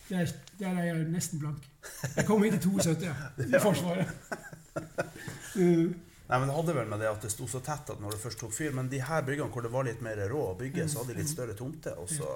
[0.08, 1.68] Der, der er jeg nesten blank.
[2.16, 3.14] Jeg kom hit i 72, ja.
[3.44, 4.08] I Forsvaret.
[6.32, 8.20] Nei, men Det hadde vel med det at det sto så tett at når det
[8.22, 8.70] først tok fyr.
[8.72, 11.20] Men de her byggene hvor det var litt mer råd å bygge, så hadde de
[11.20, 11.92] litt større tomte.
[12.00, 12.30] Og så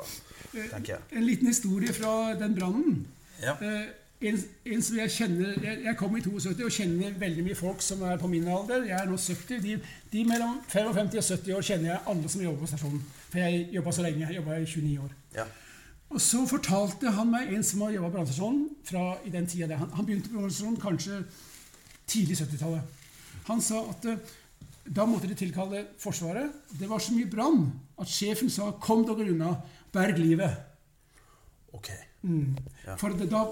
[0.52, 2.98] tenker jeg en liten historie fra den brannen.
[3.40, 3.54] Ja.
[3.56, 3.86] Eh,
[4.20, 4.38] en,
[4.72, 8.02] en som jeg kjenner Jeg, jeg kom i 72 og kjenner veldig mye folk som
[8.08, 8.86] er på min alder.
[8.88, 9.60] Jeg er nå 70.
[9.62, 9.76] De,
[10.12, 13.02] de mellom 55 og 70 år kjenner jeg alle som jobber på stasjonen.
[13.28, 14.24] For jeg jobba så lenge.
[14.26, 15.14] Jeg jobba i 29 år.
[15.36, 15.46] ja.
[16.06, 19.66] Og så fortalte han meg en som har jobba på brannstasjonen fra i den tida
[19.72, 19.80] der.
[19.80, 21.18] Han, han begynte på brannstasjonen kanskje
[22.06, 23.00] tidlig 70-tallet.
[23.48, 24.34] Han sa at eh,
[24.86, 26.52] da måtte de tilkalle Forsvaret.
[26.78, 27.66] Det var så mye brann
[27.98, 29.56] at sjefen sa 'kom dere unna,
[29.92, 30.54] berg livet'.
[31.74, 31.90] Ok.
[32.86, 32.94] Ja.
[32.96, 33.42] For det, da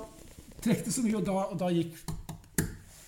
[0.65, 1.99] trekte så mye, og da, og da gikk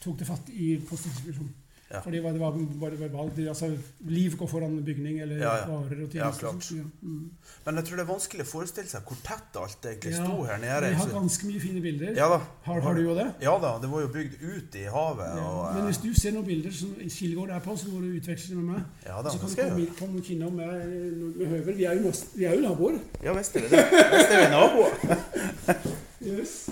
[0.02, 1.54] tok det fatt i postekspedisjonen.
[1.86, 2.00] Ja.
[2.02, 3.36] Fordi det var bare verbalt.
[3.46, 3.68] Altså,
[4.10, 5.66] liv går foran bygning eller Ja, ja.
[5.70, 6.80] varer og tjenester.
[7.02, 7.30] mm.
[7.64, 10.58] Men jeg tror det er vanskelig å forestille seg hvor tett alt egentlig sto her
[10.58, 10.88] nede.
[10.90, 12.18] Vi har ganske mye fine bilder.
[12.66, 13.28] Har, har du jo det?
[13.46, 15.38] Ja da, det var jo bygd ut i havet.
[15.44, 18.08] Og, Men eh, hvis du ser noen bilder som Kilgård er på, så må du
[18.18, 18.82] utveksle med meg.
[19.06, 20.96] Ja da, så kan du komme, komme innom med,
[21.38, 21.78] med høvel.
[21.78, 22.98] Vi er jo, vi er jo naboer.
[23.22, 23.86] Ja visst er vi det.
[24.16, 25.86] Visst er vi naboer.
[26.26, 26.66] Yes.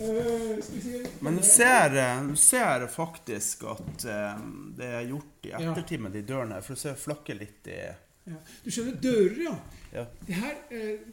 [0.00, 4.38] Eh, Men du ser, eh, du ser faktisk at eh,
[4.78, 6.60] det er gjort i ettertid med de dørene.
[6.64, 7.80] For du ser flakke litt i
[8.30, 8.36] ja.
[8.64, 9.54] Du skjønner, dører, ja.
[9.92, 10.04] Ja.
[10.26, 11.04] Det her, eh,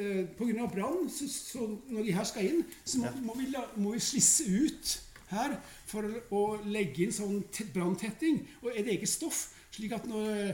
[0.00, 3.12] eh, av brann, så, så når de her skal inn, så må, Ja.
[3.26, 4.92] må, vi, la, må vi slisse ut
[5.32, 5.56] her
[5.88, 10.50] for å, å legge inn sånn te- branntetting og et eget stoff Slik at når,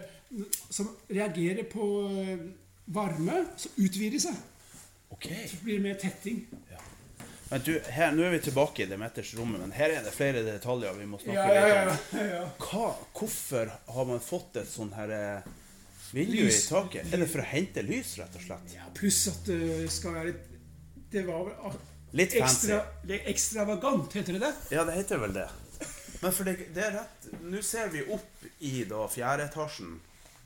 [0.71, 2.45] som reagerer på eh,
[2.95, 4.37] varme, så utvider det seg.
[5.11, 5.49] Okay.
[5.51, 6.45] Så blir det mer tetting.
[7.51, 10.43] Men du, her, nå er vi tilbake i Demeters rommet, men her er det flere
[10.45, 12.21] detaljer vi må snakke Ja, ja, litt ja.
[12.21, 12.27] om.
[12.29, 12.43] ja.
[12.61, 15.47] Hva, hvorfor har man fått et sånn her eh,
[16.13, 17.09] vindu i taket?
[17.09, 18.75] Er det for å hente lys, rett og slett?
[18.77, 20.35] Ja, Pluss at det skal være
[21.13, 21.79] Det var vel
[22.19, 22.69] Litt fancy.
[22.73, 24.53] ekstra, det ekstravagant, heter det det?
[24.77, 25.47] Ja, det heter vel det.
[26.21, 29.97] Men for det, det er rett Nå ser vi opp i da fjerde etasjen.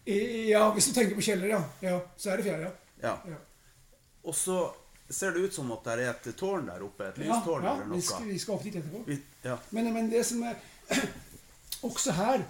[0.05, 1.61] I- Ja, hvis du tenker på kjeller, ja.
[1.83, 2.73] ja så er det fjerde, ja.
[3.03, 3.15] Ja.
[3.35, 3.39] Ja.
[4.27, 4.57] Og så
[5.13, 7.11] ser det ut som at det er et tårn der oppe.
[7.13, 9.05] Et lystårn ja eller vi, skal, vi skal opp dit etterpå.
[9.07, 9.59] Vi, ja.
[9.71, 10.59] Men, men det som er
[11.83, 12.43] Også her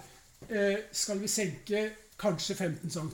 [0.49, 1.87] eh, skal vi senke
[2.21, 3.09] kanskje 15 cm.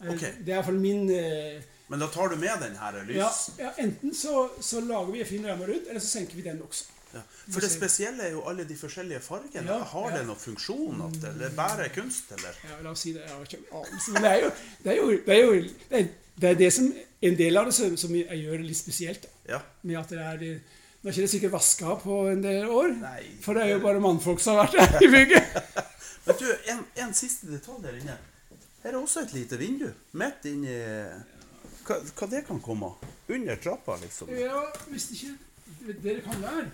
[0.00, 0.20] Eh, Ok.
[0.20, 3.16] Det er iallfall min eh, Men da tar du med den her lys...
[3.16, 6.42] ja, ja, Enten så, så lager vi en fin ramme rundt, eller så senker vi
[6.42, 6.90] den også.
[7.14, 7.20] Ja.
[7.52, 9.62] For det spesielle er jo alle de forskjellige fargene.
[9.70, 10.18] Ja, Har ja.
[10.18, 11.02] det noen funksjon?
[11.06, 12.56] At eller bare kunst, eller?
[12.66, 13.22] Ja, la oss si det.
[13.22, 14.14] Jeg har ikke anelse.
[14.16, 16.08] Men det er jo det, er jo, det, er jo, det, er,
[16.40, 16.92] det er det som
[17.24, 19.22] En del av det som, som jeg gjør det litt spesielt.
[19.22, 19.54] Da.
[19.54, 19.60] Ja.
[19.88, 20.62] Med at det er det-
[21.00, 22.90] Nå er ikke det sikkert vaska på en del år.
[23.00, 23.22] Nei.
[23.40, 25.56] For det er jo bare mannfolk som har vært her i bygget.
[26.26, 28.16] Men du, en, en siste detalj der inne.
[28.82, 29.86] Her er også et lite vindu.
[30.20, 30.76] Midt inni
[31.84, 32.92] hva, hva det kan komme?
[33.28, 34.28] Under trappa, liksom?
[34.36, 35.34] Ja, hvis ikke
[36.04, 36.64] dere kan være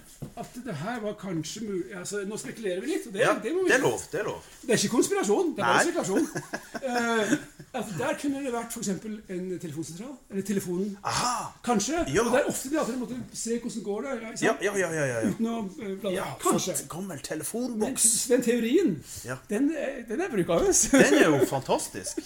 [0.40, 3.07] at det her var kanskje mulig altså, Nå spekulerer vi litt.
[3.09, 4.01] og Det, Ja, det, må vi, det er lov.
[4.12, 4.42] Det er lov.
[4.62, 6.29] Det er ikke konspirasjon, det er bare spekulasjon.
[6.75, 7.33] uh,
[7.81, 8.88] at der kunne det vært f.eks.
[8.90, 10.14] en telefonsentral.
[10.31, 10.96] Eller telefonen.
[11.07, 11.35] Aha!
[11.66, 12.05] Kanskje.
[12.14, 12.25] Ja.
[12.25, 14.55] Og det er ofte de at dere måtte se hvordan går det går der Ja,
[14.62, 14.90] ja, ja.
[14.94, 15.31] ja, ja, ja.
[15.35, 16.14] Uten å eh, blande.
[16.16, 16.77] ja Kanskje.
[16.90, 18.09] gammel telefonboks.
[18.31, 18.96] den teorien,
[19.27, 19.37] Ja.
[19.51, 19.70] den,
[20.09, 20.73] den er brukende.
[21.01, 22.18] Den er jo fantastisk.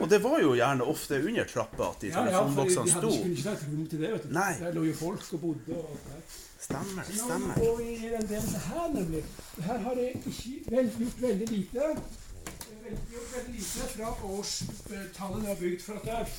[0.00, 2.94] Og det var jo gjerne ofte under trappa at de Ja, ja, for de telefonboksene
[2.94, 3.50] hadde ikke, sto.
[3.52, 4.12] ikke rom til det.
[4.12, 4.32] vet du.
[4.34, 4.52] Nei.
[4.60, 5.76] Der lå jo folk og bodde.
[5.76, 6.31] og alt der.
[6.62, 7.78] Stemmer, Nå stemmer.
[7.78, 9.24] vi i den delen her, nemlig.
[9.58, 11.88] Her har jeg ikke vel, gjort veldig lite.
[12.82, 15.82] Vel, gjort veldig lite fra årstallet det har bygd.
[15.82, 16.36] For at det er,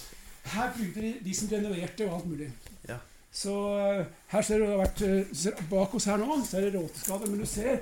[0.53, 2.49] her bygde de, de som renoverte og alt mulig.
[2.87, 2.97] Ja.
[3.33, 6.67] Så eh, her ser du det har vært eh, Bak oss her nå så er
[6.69, 7.27] det råteskader.
[7.27, 7.79] Men du ser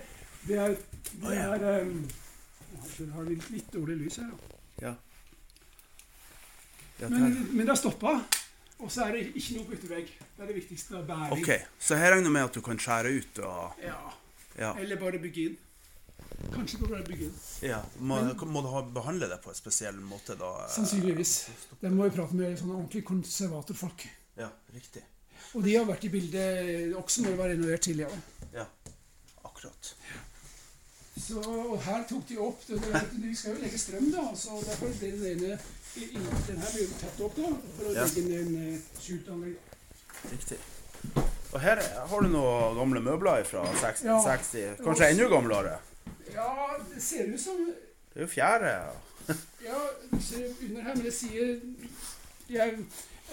[0.47, 0.75] det er,
[1.21, 2.05] det er um,
[3.13, 4.31] har litt, litt dårlig lys her.
[4.31, 4.61] da.
[4.81, 4.93] Ja.
[7.01, 8.19] Ja, Men, men det har stoppa.
[8.81, 10.07] Og så er det ikke noe på yttervegg.
[10.37, 11.01] Det er det viktigste.
[11.05, 11.33] Bæring.
[11.35, 13.99] Ok, så her regner jeg med at du kan skjære ut og Ja.
[14.59, 14.71] Ja.
[14.81, 15.57] Eller bare bygge inn.
[16.51, 17.35] Kanskje bare bygge inn.
[17.61, 17.77] ja.
[17.99, 18.17] Må,
[18.49, 20.49] må du ha, behandle det på en spesiell måte da?
[20.73, 21.35] Sannsynligvis.
[21.81, 24.07] Det må vi prate med sånne ordentlige konservatorfolk.
[24.41, 25.03] Ja, riktig.
[25.53, 28.19] Og de har vært i bildet også når det var renovert tidligere.
[28.55, 28.65] Ja,
[29.45, 29.93] akkurat.
[31.21, 31.41] Så
[31.85, 34.23] her tok de opp det, det, Vi skal jo legge strøm, da.
[34.35, 35.59] Så derfor ble den ene
[35.95, 38.03] i- i- Den her ble tatt opp da, for å Ja.
[38.05, 39.55] legge ned en uh, skjutanlegg.
[40.31, 40.57] Riktig.
[41.53, 44.17] Og her har du noen gamle møbler fra 60, Ja.
[44.23, 45.77] 60 kanskje enda gamlere.
[46.33, 47.65] Ja, det ser ut som
[48.13, 48.73] Det er jo fjære.
[48.75, 48.91] ja.
[49.63, 49.77] Ja,
[50.19, 51.59] ser under her, men det sier
[52.49, 52.79] jeg,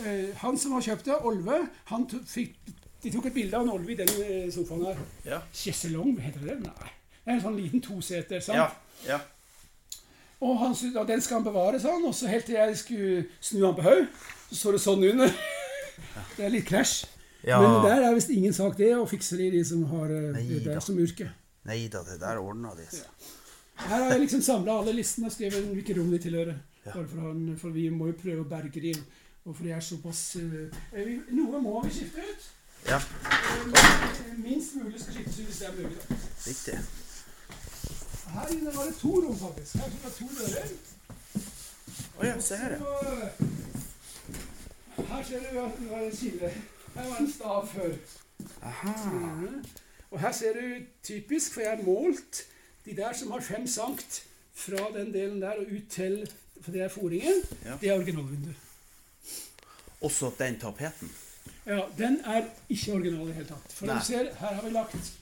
[0.04, 2.54] eh, Han som har kjøpt det, Olve, han fikk,
[3.02, 4.98] de tok et bilde av en Olve i den eh, sofaen her.
[5.24, 5.40] Ja.
[5.54, 6.60] Kjesselong, heter det?
[6.66, 6.90] Nei.
[7.28, 8.40] En sånn liten toseter.
[8.40, 8.56] sant?
[8.56, 8.70] Ja.
[9.08, 9.18] ja.
[10.40, 12.04] Og han at den skal han bevare, sa han.
[12.08, 14.06] Og så helt til jeg skulle snu han på haug,
[14.50, 15.32] så så det sånn under.
[16.38, 17.04] Det er litt krasj.
[17.46, 17.58] Ja.
[17.62, 20.44] Men der er visst ingen sak, det, å fikse de, de som har eh, Nei
[20.48, 20.76] det da.
[20.76, 21.26] der som yrke.
[21.66, 23.26] Nei da, det der ordna de seg.
[23.78, 26.56] Her har jeg liksom samla alle listene og skrevet hvilke rom de tilhører.
[26.84, 26.92] Ja.
[26.94, 29.02] For, han, for vi må jo prøve å berge dem.
[29.44, 32.48] og for de er såpass eh, Noe må vi skifte ut.
[32.88, 36.20] Ja, Eh, Minst mulig skal skiftes ut hvis det er mulig.
[36.46, 36.78] riktig.
[38.34, 39.74] Her inne var det to rom, faktisk.
[39.74, 40.68] Her var det to dører.
[42.18, 42.84] Å ja, se her, ja.
[45.08, 46.50] Her ser du at det var en kile.
[46.94, 47.92] Her var en stav før.
[48.62, 48.94] Aha.
[49.12, 49.64] Mhm.
[50.10, 52.42] Og her ser du typisk, for jeg har målt
[52.84, 54.22] de der som har fem sankt
[54.54, 56.30] fra den delen der og ut til
[56.62, 57.42] For det er foringen.
[57.64, 57.76] Ja.
[57.80, 58.50] Det er originalvindu.
[60.00, 61.12] Også den tapeten.
[61.66, 63.72] Ja, den er ikke original i det hele tatt.
[63.72, 63.98] For Nei.
[63.98, 65.12] du ser, her har vi lagt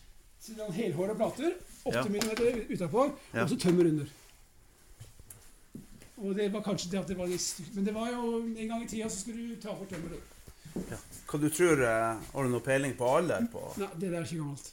[0.73, 1.53] helhåra plater.
[1.87, 2.03] 8 Ja.
[2.05, 3.03] mm utapå,
[3.35, 3.43] Ja.
[3.43, 4.07] og så tømmer under.
[6.17, 7.61] Og det var kanskje det at det var litt.
[7.75, 10.21] Men det var jo en gang i tida så skulle du ta for tømmeret.
[10.91, 10.97] Ja.
[11.29, 14.25] Hva du tror eh, Har du noe peiling på alder på Nei, det der er
[14.27, 14.73] ikke gammelt.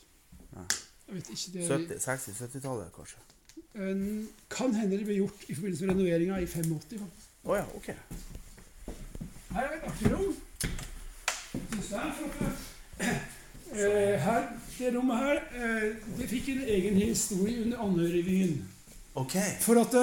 [0.56, 0.66] Nei.
[1.08, 3.20] Jeg vet ikke, det 70, 60-70-tallet, kanskje?
[3.76, 7.00] En- Kan hende det ble gjort i forbindelse med renoveringa i 85.
[7.00, 7.30] faktisk.
[7.46, 7.88] Å ja, ok.
[9.54, 10.36] Her er et artig rom.
[11.72, 13.33] Synes det er flott.
[13.74, 14.44] Eh, her,
[14.78, 18.54] det rommet her eh, det fikk en egen historie under Andøy-revyen.
[19.16, 19.36] Ok.
[19.62, 19.96] For at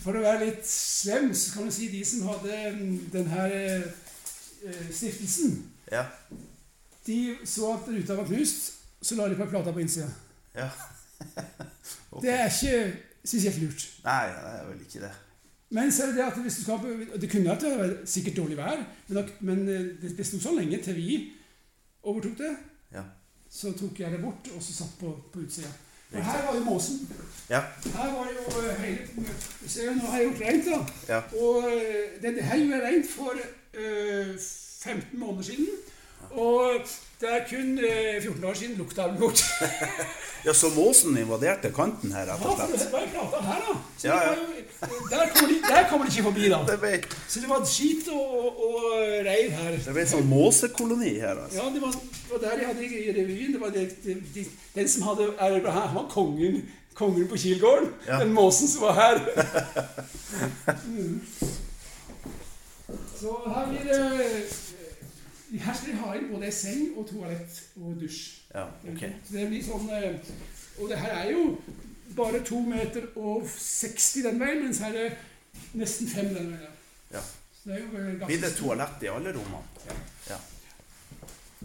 [0.00, 3.52] For å være litt slem, så kan du si de som hadde denne den her
[3.52, 5.58] eh, stiftelsen,
[5.92, 6.06] Ja.
[7.06, 10.08] de så at ruta var knust, så la de på plata på innsida.
[10.56, 10.70] ja.
[12.22, 13.82] Det er ikke spesielt lurt.
[14.04, 15.10] Nei, det er vel ikke det.
[15.70, 18.36] Men så er det det at hvis du skal Det kunne vært det var sikkert
[18.40, 21.20] dårlig vær, men, men eh, det, det sto så lenge til vi
[22.02, 22.50] overtok det.
[22.94, 23.04] Ja.
[23.50, 25.70] Så tok jeg det bort og så satt på, på utsida.
[26.10, 26.96] Og her var jo måsen.
[27.50, 27.60] Ja.
[27.94, 29.26] Her var jo eh, hele
[29.66, 30.80] Se, nå har jeg gjort reint, da.
[31.14, 31.20] Ja.
[31.38, 33.32] Og eh, det, det her gjorde jeg reint for
[33.74, 34.38] øh,
[34.82, 35.68] 15 måneder siden.
[36.30, 36.80] Og
[37.20, 39.44] det er kun eh, 14 år siden lukta ble borte.
[40.46, 42.86] ja, så måsen invaderte kanten her, rett Ja, og for slett?
[42.86, 43.74] det var her, da.
[43.98, 44.30] Så Ja, ja.
[44.38, 46.60] jo, der, kommer de, der kommer de ikke forbi, da.
[46.70, 46.92] Det ble,
[47.28, 48.86] Så det var skit og, og,
[49.28, 49.76] reir her.
[49.84, 51.60] det ble en sånn måsekoloni her, altså.
[51.60, 53.52] Ja, det var, det var der de hadde i revyen.
[53.52, 53.84] Det var det,
[54.34, 54.46] de,
[54.78, 56.62] den som hadde er, Han var kongen,
[56.94, 57.92] kongen på Kilgården.
[58.08, 58.22] Ja.
[58.24, 59.20] Den måsen som var her.
[60.86, 61.20] Mm.
[63.20, 64.00] Så her blir det
[65.50, 68.20] Her skal de ha inn både seng og toalett og dusj.
[68.54, 69.02] Ja, ok.
[69.26, 70.30] Så det blir sånn eh,
[70.78, 71.42] Og det her er jo
[72.16, 76.78] bare 2 meter og 60 den veien, mens her er det nesten 5 den veien.
[77.10, 77.22] Ja.
[77.56, 79.84] Så det er jo eh, ganske Blir det toalett i alle rommene?
[80.30, 80.38] Ja.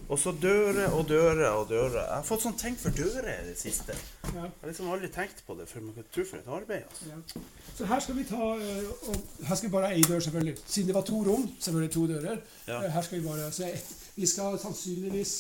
[0.10, 1.96] Og så dører og dører og dører.
[2.06, 3.96] Jeg har fått sånn tenk for dører i det siste.
[4.36, 4.44] Ja.
[4.44, 6.84] Jeg har liksom aldri tenkt på det før man kan tro for et arbeid.
[6.86, 7.06] altså.
[7.10, 7.42] Ja.
[7.78, 9.16] Så her skal vi ta eh, og
[9.48, 10.58] Her skal vi bare ha én dør, selvfølgelig.
[10.68, 12.38] Siden det var to rom, selvfølgelig to dører.
[12.68, 12.84] Ja.
[12.84, 15.34] Eh, Her skal vi bare så ett- Vi skal sannsynligvis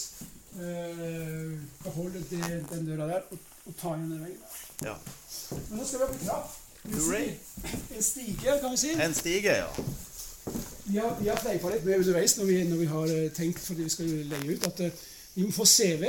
[0.60, 1.51] øh,
[1.84, 4.89] beholde det, den døra der og, og ta igjen den veggen der.
[4.89, 4.95] Ja.
[5.69, 6.49] Men nå skal vi opp i trapp.
[7.95, 8.91] En stige, kan vi si.
[9.01, 9.67] En stige, ja.
[10.86, 13.62] Vi har, vi har fleipa litt med underveis når vi, når vi har eh, tenkt,
[13.65, 15.05] fordi vi skal legge ut, at eh,
[15.36, 16.03] de må få CV.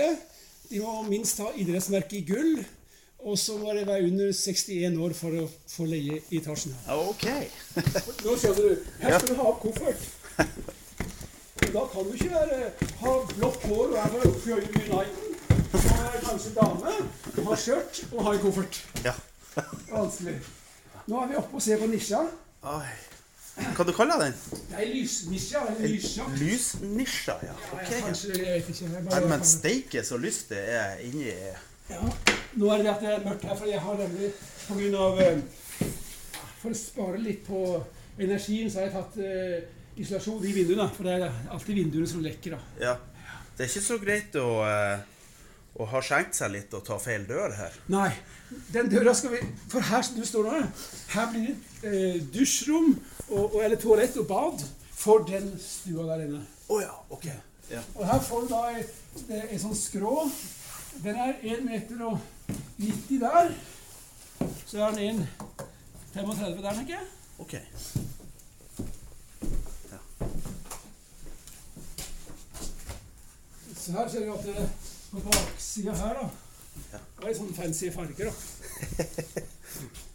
[0.70, 2.58] De må minst ha idrettsmerke i gull.
[3.26, 6.76] Og så må det være under 61 år for å få leie i etasjen.
[6.92, 7.24] Ok.
[8.26, 8.90] Nå skjønner du.
[9.00, 10.10] Her skal du ha opp koffert.
[11.66, 12.68] Da kan du ikke være,
[13.00, 15.34] ha blått hår og være fra Fjøyen Uniten.
[15.66, 16.92] Og er kanskje dame,
[17.32, 18.78] og ha skjørt og ha en koffert.
[19.04, 19.12] Ja.
[19.90, 20.36] Vanskelig.
[21.10, 22.22] Nå er vi oppe og ser på nisja.
[22.76, 23.15] Oi.
[23.56, 24.34] Hva du kaller den?
[24.68, 25.62] Det er lysnisja.
[26.36, 27.54] Lysnisja, ja.
[27.72, 27.88] Ok.
[27.90, 28.90] Ja, Kanskje, jeg vet ikke.
[28.92, 31.30] Jeg Nei, men steike så lyst det er inni
[31.88, 32.02] Ja.
[32.58, 34.30] Nå er det at det er mørkt her, for jeg har nemlig
[34.66, 35.42] på grunn av eh,
[36.60, 37.62] For å spare litt på
[38.18, 40.88] energien, så har jeg tatt uh, isolasjon i vinduene.
[40.96, 42.88] For det er alltid vinduene som lekker, da.
[42.88, 42.96] Ja.
[43.56, 45.12] Det er ikke så greit å, uh
[45.76, 47.74] og ha skjenkt seg litt og ta feil dør her.
[47.92, 48.08] Nei,
[48.72, 49.42] den døra skal vi
[49.72, 50.60] For her som du står nå,
[51.12, 51.50] her blir
[51.82, 52.94] det eh, dusjrom,
[53.28, 54.64] og, og, eller toalett og bad
[54.96, 56.42] for den stua der inne.
[56.68, 57.26] Oh, ja, ok.
[57.70, 57.80] Ja.
[57.94, 60.14] Og her får du da ei, sånn skrå.
[61.04, 62.18] Den er 1 meter og
[62.78, 63.50] 90 der.
[64.66, 65.22] Så er den
[66.14, 67.06] 1,35 der, tenker jeg.
[67.38, 67.54] Ok.
[73.76, 74.68] Så her ser du at det
[75.12, 76.28] på baksida her, da
[76.92, 76.98] Ja.
[77.20, 78.34] Det er sånne fancy farger, da.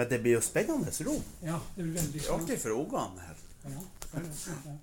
[0.00, 1.24] Men det blir jo spennende rom.
[1.44, 3.40] Ja, det blir veldig er artig for ungene her.
[3.68, 3.82] Ja,
[4.14, 4.52] det det.
[4.70, 4.76] Ja.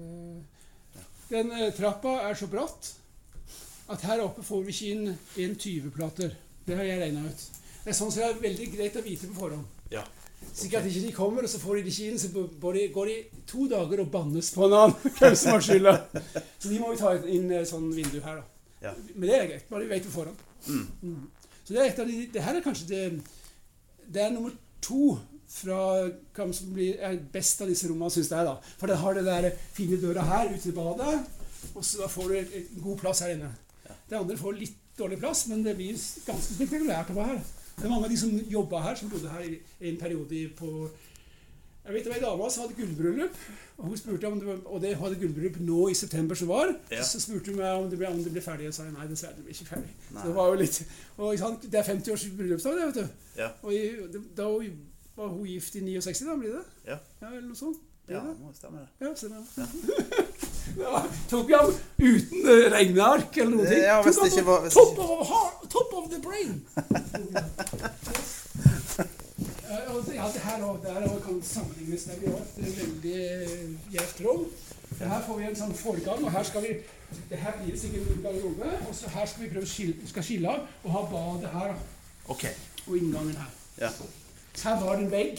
[0.00, 0.38] Eh,
[1.28, 2.88] Den eh, trappa er så bratt
[3.92, 5.12] at her oppe får vi ikke inn
[5.50, 6.32] 1,20-plater.
[6.64, 7.44] Det har jeg regna ut.
[7.82, 9.76] Det er sånn som det er veldig greit å vite på forhånd.
[9.92, 10.06] Ja.
[10.48, 12.88] Slik at ikke de kommer, og så får de det ikke inn, så går de,
[12.96, 14.96] går de to dager og bannes på en annen.
[15.20, 15.96] Hvem som har skylda.
[16.56, 18.74] Så de må vi ta inn et sånn vindu her, da.
[18.88, 18.96] Ja.
[19.12, 19.68] Men det er greit.
[19.68, 20.48] Bare vi vet på forhånd.
[20.64, 20.86] Mm.
[21.04, 21.24] Mm.
[21.64, 23.02] Så det er et av de Det her er kanskje det
[24.12, 24.52] Det er nummer
[24.84, 25.18] to
[25.54, 25.78] fra
[26.34, 26.98] hva som blir,
[27.32, 28.46] best av disse rommene, syns jeg.
[28.46, 28.56] da.
[28.78, 31.26] For den har det der fine døra her ute i badet,
[31.74, 33.54] og så da får du et- god plass her inne.
[34.08, 35.94] Det andre får litt dårlig plass, men det blir
[36.26, 37.44] ganske spektakulært å være her.
[37.76, 40.90] Det er mange av de som jobba her, som bodde her i en periode på
[41.84, 43.34] Jeg vet det var ei dame som hadde gullbryllup,
[43.76, 46.70] og hun spurte om det var, og det hadde gullbryllup nå i september som var.
[46.90, 47.02] Ja.
[47.04, 49.36] Så spurte hun meg om det ble, om det ble ferdig, og sa nei, dessverre,
[49.36, 49.90] det ble ikke ferdig.
[50.14, 50.20] Nei.
[50.22, 50.78] Så det var jo litt,
[51.18, 51.26] og
[51.68, 53.40] Det er 50 års bryllupsdag, det, vet du.
[53.42, 53.50] Ja.
[53.62, 53.82] Og i,
[54.40, 54.48] da
[55.18, 56.64] var hun gift i 69, da blir det?
[56.88, 56.96] Ja.
[57.20, 57.82] Ja, eller noe sånt.
[58.06, 58.34] Blir Ja, det?
[58.40, 58.88] må stemme det.
[59.04, 59.44] Ja, stemmer det.
[60.80, 61.70] Ja, tok vi ham
[62.00, 63.76] uten regneark eller noe?
[63.84, 66.64] Ja, hvis det ikke var- top, of, top of the brain!
[69.94, 72.04] Ja, og det- ja, det her og der også kan sammenlignes.
[72.04, 74.46] Det blir også et veldig gjevt rom.
[74.98, 76.72] Her får vi en sånn forgang, og her skal vi
[77.30, 78.88] det her blir sikkert en garderobe.
[78.88, 81.68] Og så her skal vi prøve å skille, skal skille av og ha badet her
[81.68, 81.76] da,
[82.28, 82.44] Ok.
[82.88, 83.50] og inngangen her.
[83.78, 83.90] Ja.
[84.64, 85.38] Her var det en vegg,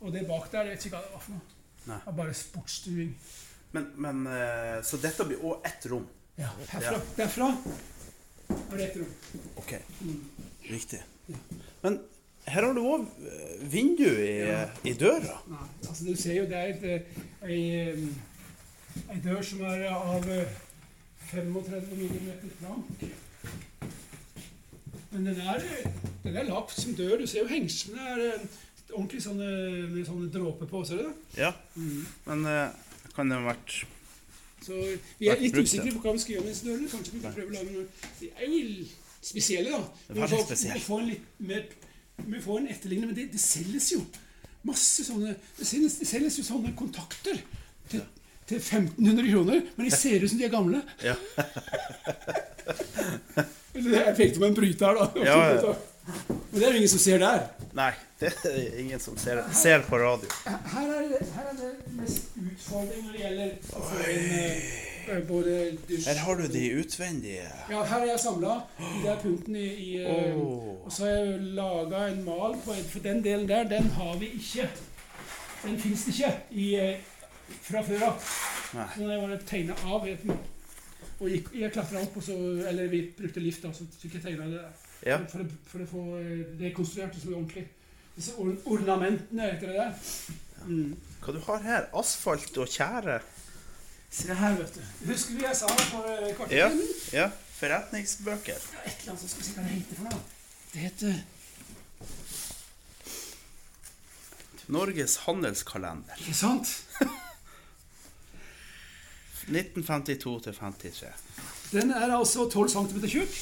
[0.00, 1.40] og det bak der, jeg vet ikke hva det var for noe.
[1.86, 1.96] Nei.
[1.96, 3.14] Det var bare sportsstuing.
[3.72, 6.06] Men, men eh, Så dette blir òg ett rom?
[6.38, 7.00] Ja, herfra.
[7.16, 7.48] Derfra
[8.50, 9.14] er det ett rom.
[9.56, 9.72] Ok.
[10.70, 11.00] Riktig.
[11.82, 12.00] Men
[12.52, 13.06] her har du òg
[13.72, 14.64] vindu i, Ja.
[14.84, 15.38] i døra.
[15.50, 16.84] Nei, altså du ser jo det er et,
[17.42, 17.98] eh,
[19.08, 20.48] ei, dør som er av eh,
[21.30, 22.84] 35 mm lang.
[25.10, 25.62] Men den er,
[26.24, 27.16] den er lagt som dør.
[27.20, 28.42] Du ser jo hengslene er eh,
[28.92, 29.48] ordentlig sånne,
[29.92, 30.82] med sånne dråper på.
[30.88, 31.14] Ser du det?
[31.40, 31.52] Ja.
[32.28, 32.68] Men eh,
[33.16, 33.78] kan det ha vært
[34.64, 34.76] Så
[35.18, 36.88] vi er litt usikre på hva vi skal gjøre med disse dørene.
[36.92, 37.86] Kanskje vi kan prøve å lage noe
[38.20, 38.88] De er jo
[39.28, 39.80] spesielle, da.
[40.14, 40.80] Vi må få- spesielle.
[40.84, 41.64] Får en litt mer
[42.26, 44.00] Vi får en etterligning, men det, det selges jo
[44.68, 47.38] masse sånne Det selges, det selges jo sånne kontakter
[47.88, 48.02] til,
[48.50, 50.82] til 1500 kroner, men de ser ut som de er gamle.
[51.04, 51.14] Ja.
[53.78, 55.24] Eller Jeg pekte på en bryter her, da.
[55.24, 55.74] Ja, ja.
[56.50, 57.42] Men det er jo ingen som ser der.
[57.76, 57.90] Nei,
[58.20, 60.28] det er ingen som ser, ser på radio.
[60.48, 64.87] Her er, det- her er det mest utfordring når det gjelder å få eh,
[65.28, 65.54] både
[65.88, 69.68] dusj Her har du de utvendige Ja, her er jeg samla de der punktene i,
[69.94, 73.90] i eh, Og så har jeg laga en mal på For den delen der, den
[73.98, 74.68] har vi ikke.
[75.64, 77.00] Den fins ikke i, eh,
[77.62, 78.20] fra før av.
[78.94, 80.06] Så den var tegna av.
[80.06, 80.18] jeg-
[81.20, 82.34] Og gikk, jeg klatra opp, og så,
[82.68, 84.84] eller vi brukte lift, da, så fikk jeg tegna det der.
[85.06, 85.16] Ja.
[85.30, 87.64] For, å, for å få eh, rekonstruert det så ordentlig.
[88.16, 89.92] Disse or ornamentene heter det der.
[90.68, 90.94] Mm.
[91.24, 91.88] Hva du har her?
[91.98, 93.18] Asfalt og tjære?
[94.10, 94.80] Se her, vet du.
[95.10, 96.68] Husker du jeg sa det for eh, kvarter Ja.
[97.12, 97.26] ja.
[97.58, 98.54] Forretningsbøker.
[98.72, 100.20] Ja, et eller annet som skal si hva det heter for noe.
[100.72, 101.14] Det heter
[104.68, 106.14] Norges handelskalender.
[106.20, 106.66] Ikke sant?
[109.48, 111.06] 1952 til 53.
[111.72, 113.38] Den er altså 12 cm tjukk.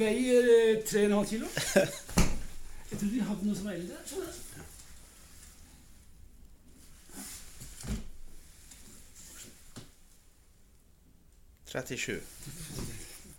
[0.00, 1.42] Veier eh, 3,5 kg.
[2.90, 3.96] Jeg trodde de hadde noe som var eldre.
[11.74, 12.20] 37.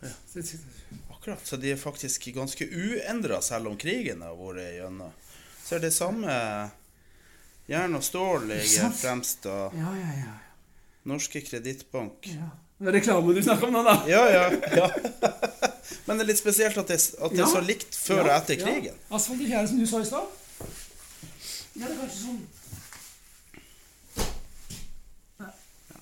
[0.01, 0.09] Ja.
[1.15, 1.47] Akkurat.
[1.47, 5.13] Så de er faktisk ganske uendra selv om krigen har vært gjennom.
[5.65, 6.35] Så er det samme
[7.71, 10.35] jern og stål ligger fremst, og Ja, ja, ja.
[11.09, 12.27] Norske Kredittbank.
[12.33, 12.51] ja.
[12.77, 13.93] Det er reklame du snakker om nå, da.
[14.11, 14.87] Ja, ja, ja.
[16.05, 18.59] Men det er litt spesielt at det, at det er så likt før og etter
[18.59, 18.91] krigen.
[18.91, 19.15] Ja.
[19.15, 20.27] Asfalt i fjæra, som du sa i stad.
[21.79, 22.41] Ja, det er kanskje sånn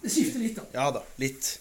[0.04, 0.66] Det skifter litt, da.
[0.74, 1.54] Ja da, litt.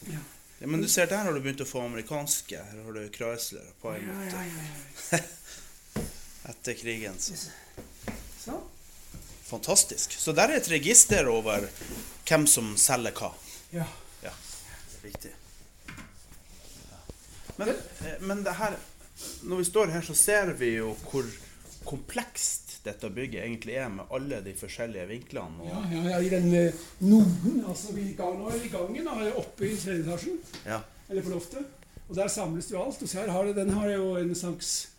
[0.63, 0.69] Ja.
[0.71, 2.61] Men du ser der har du begynt å få amerikanske.
[2.63, 4.29] Her har du Chrysler på en måte.
[4.31, 5.23] ja, ja, ja.
[6.53, 7.19] Etter krigen.
[7.19, 7.35] Så.
[8.39, 8.61] Så.
[9.49, 10.15] Fantastisk.
[10.19, 11.67] Så der er et register over
[12.29, 13.33] hvem som selger hva.
[13.75, 13.89] Ja.
[14.23, 14.31] Ja,
[15.03, 15.35] riktig.
[17.57, 18.79] Men, eh, men det her
[19.43, 21.27] Når vi står her, så ser vi jo hvor
[21.87, 25.69] komplekst dette bygget egentlig er, med alle de forskjellige vinklene.
[25.69, 29.31] Ja, Og, ja, ja, i den eh, noden, altså vi gang, nå i gangen, da,
[29.39, 30.81] oppe i tredje etasjen, ja.
[31.09, 31.79] eller på loftet.
[32.09, 33.03] Og der samles jo alt.
[33.03, 34.91] Og så her har det, den har jo en slags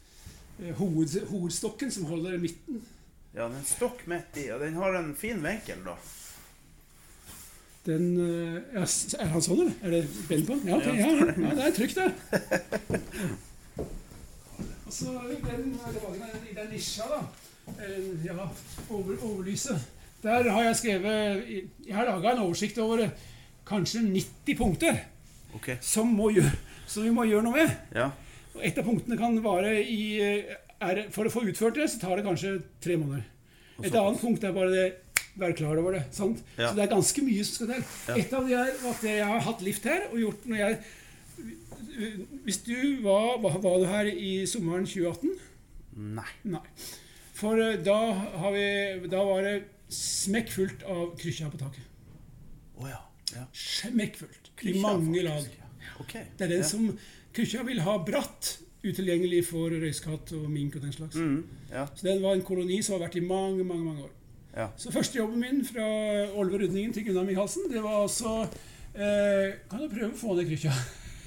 [0.61, 2.81] eh, hoved, hovedstokken som holder midten.
[3.36, 5.99] ja, den stokk midt i, og den har en fin vinkel, da.
[7.84, 8.88] Den eh, ja,
[9.19, 9.75] Er han sånn, eller?
[9.84, 10.71] Er det bell på den?
[10.71, 12.11] Ja, okay, Ja, ja, det er trygt, det.
[14.88, 17.25] Og så den, den, den, i den nisja, da.
[17.78, 18.49] Eh, Ja,
[18.89, 19.89] over, overlyset.
[20.24, 21.47] Der har jeg skrevet
[21.88, 23.16] Jeg har laga en oversikt over eh,
[23.68, 24.99] kanskje 90 punkter
[25.55, 25.78] okay.
[25.82, 26.51] som, må gjøre,
[26.88, 27.76] som vi må gjøre noe med.
[27.95, 28.09] Ja.
[28.53, 32.01] Og et av punktene kan være i eh, er, For å få utført det, så
[32.01, 33.24] tar det kanskje tre måneder.
[33.84, 34.89] Et annet punkt er bare det
[35.34, 36.03] Vær klar over det.
[36.14, 36.43] sant?
[36.59, 36.68] Ja.
[36.70, 37.86] Så det er ganske mye som skal til.
[38.05, 38.18] Ja.
[38.22, 40.76] Et av de er at jeg har hatt lift her og gjort når jeg
[42.45, 45.34] Hvis du var, var, var du her i sommeren 2018?
[46.20, 46.30] Nei.
[46.53, 46.61] Nei.
[47.34, 47.97] For eh, da,
[48.43, 48.67] har vi,
[49.11, 49.55] da var det
[49.93, 51.89] smekkfullt av krykkja på taket.
[52.77, 53.01] Oh, ja.
[53.36, 53.45] ja.
[53.53, 54.51] Smekkfullt.
[54.63, 55.49] I mange lag.
[55.99, 56.25] Okay.
[56.38, 56.69] Det er den ja.
[56.69, 56.88] som
[57.34, 61.15] Krykkja vil ha bratt utilgjengelig for røyskatt og mink og den slags.
[61.15, 61.39] mm,
[61.71, 61.88] ja.
[61.95, 64.11] Så den var en koloni som har vært i mange, mange mange år.
[64.53, 64.67] Ja.
[64.77, 65.86] Så første jobben min fra
[66.38, 68.43] Olve Rudningen til Gunnar Michaelsen, det var altså
[68.93, 70.75] eh, Kan du prøve å få ned krykkja?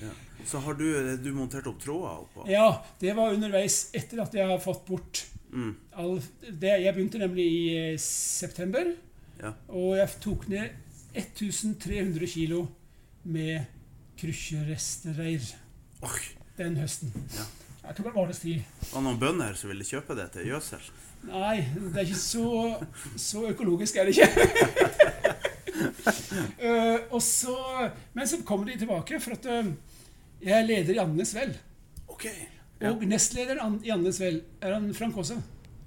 [0.05, 0.13] ja.
[0.47, 0.87] Så har du,
[1.19, 2.45] du montert opp tråder oppå?
[2.47, 2.69] Ja,
[3.01, 5.25] det var underveis etter at jeg har fått bort
[5.57, 5.73] Mm.
[5.97, 8.93] all det, Jeg begynte nemlig i eh, september,
[9.41, 9.53] Ja.
[9.69, 10.69] og jeg tok ned
[11.17, 12.67] 1300 kilo
[13.25, 13.65] med
[14.21, 15.55] krykkjerestereir
[16.03, 16.19] oh.
[16.59, 17.13] den høsten.
[17.33, 17.47] Ja.
[17.87, 18.63] Jeg måneds tid.
[18.91, 20.89] Var det noen bønder som ville kjøpe det til gjødsel?
[21.27, 22.47] Nei, det er ikke så,
[23.17, 24.29] så økologisk er det ikke.
[26.61, 27.55] uh, og så,
[28.17, 29.71] men så kommer de tilbake, for at uh,
[30.43, 31.55] jeg er leder i Andenes Vel.
[32.77, 32.83] Ok.
[32.83, 32.93] Ja.
[32.93, 35.39] Og nestlederen i Andenes Vel er han Frank Aase.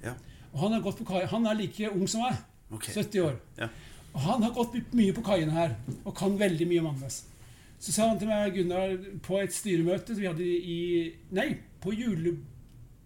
[0.03, 0.15] Ja.
[0.53, 2.93] Og han, har gått på kai, han er like ung som meg, Okay.
[2.93, 3.37] 70 år.
[3.57, 3.67] Ja.
[4.13, 7.23] Og han har gått mye på kaiene her, og kan veldig mye om Andenes.
[7.79, 8.93] Så sa han til meg, Gunnar,
[9.25, 10.79] på et styremøte vi hadde i
[11.33, 11.47] Nei,
[11.81, 12.35] på, jule,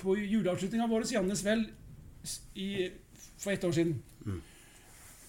[0.02, 1.68] på juleavslutninga vår i Andenes Vel
[2.60, 2.70] i,
[3.38, 4.00] for ett år siden.
[4.26, 4.40] Mm.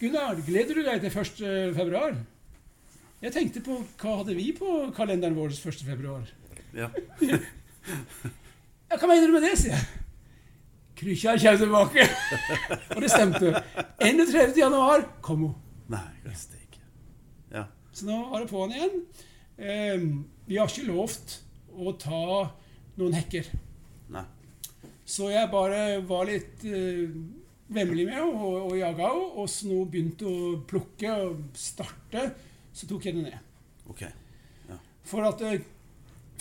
[0.01, 1.75] Gunnar, gleder du deg til 1.
[1.77, 2.17] februar?
[3.23, 5.85] Jeg tenkte på hva hadde vi på kalenderen vår 1.
[5.87, 6.27] februar?
[6.75, 6.91] Ja.
[8.91, 9.85] Ja, hva mener du med det, sier jeg.
[10.95, 12.05] 'Krykkja kommer tilbake.
[12.95, 13.63] og det stemte.
[13.99, 14.55] 31.
[14.59, 15.55] januar kom hun.
[15.91, 16.83] Nei, visste ikke.
[17.51, 17.65] Ja.
[17.93, 19.01] Så nå var det på'n igjen.
[19.59, 20.05] Eh,
[20.47, 21.41] vi har ikke lovt
[21.75, 22.21] å ta
[23.01, 23.51] noen hekker.
[24.15, 24.25] Nei.
[25.05, 27.11] Så jeg bare var litt eh,
[27.75, 29.31] vemmelig med henne og, og jaga henne.
[29.43, 32.29] Og så nå begynte å plukke og starte,
[32.75, 33.41] så tok jeg det ned.
[33.91, 34.07] Ok.
[35.05, 35.61] For at eh,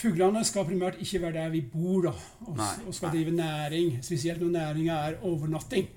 [0.02, 2.14] fuglene skal primært ikke være der vi bor, da,
[2.48, 3.18] og, Nei, og skal nei.
[3.18, 3.98] drive næring.
[4.04, 5.88] Spesielt når næringa er overnatting.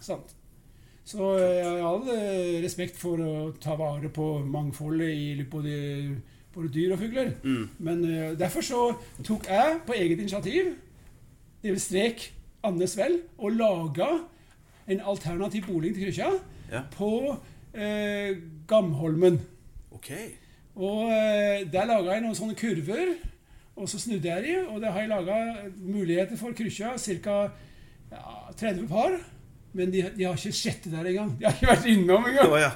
[0.00, 0.34] Sant?
[1.04, 5.76] Så eh, jeg har all eh, respekt for å ta vare på mangfoldet i både,
[6.54, 7.32] både dyr og fugler.
[7.42, 7.64] Mm.
[7.78, 8.82] Men uh, derfor så
[9.26, 10.70] tok jeg på eget initiativ,
[11.62, 12.28] det vil strek
[12.62, 14.06] Andes vel, og laga
[14.90, 16.30] en alternativ bolig til Krykkja
[16.70, 16.82] Ja.
[16.92, 18.30] på uh,
[18.68, 19.40] Gamholmen.
[19.96, 20.30] Okay.
[20.76, 23.14] Og uh, der laga jeg noen sånne kurver,
[23.76, 25.36] og så snudde jeg de, og det har jeg laga
[25.80, 27.36] muligheter for Krykkja, ca.
[28.10, 28.24] Ja,
[28.58, 29.14] 30 par.
[29.72, 31.36] Men de, de har ikke sett det der engang.
[31.38, 32.50] De har ikke vært innom engang.
[32.50, 32.70] Å ja.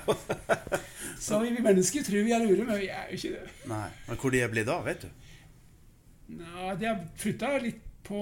[1.25, 3.55] Så vi mennesker tror vi er lure, men vi er jo ikke det.
[3.71, 3.89] Nei.
[4.07, 5.09] Men hvor de er blitt av, vet du?
[6.39, 8.21] Nei, de har flytta litt på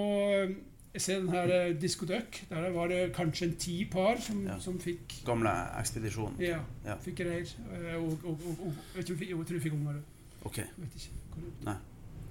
[0.93, 2.41] Jeg ser den her eh, Disco Duck.
[2.51, 4.57] Der var det kanskje en ti par som, Ja.
[4.61, 6.41] som fikk Gamle ekspedisjonen.
[6.43, 6.97] Ja, Ja.
[7.05, 7.49] fikk reir.
[7.77, 9.23] eh, Og, og, og, og jeg tror,
[9.57, 10.01] jeg fikk unger.
[10.45, 10.59] Ok.
[10.81, 11.47] Vet ikke.
[11.69, 11.77] Nei.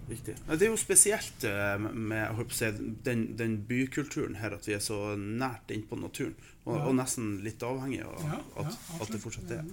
[0.10, 0.36] Riktig.
[0.50, 2.66] Det er jo spesielt eh, med si,
[3.06, 6.34] den, den bykulturen her, at vi er så nært innpå naturen.
[6.66, 6.82] Og, Ja.
[6.90, 9.64] og nesten litt avhengig av Ja, at, ja, at det fortsatt er.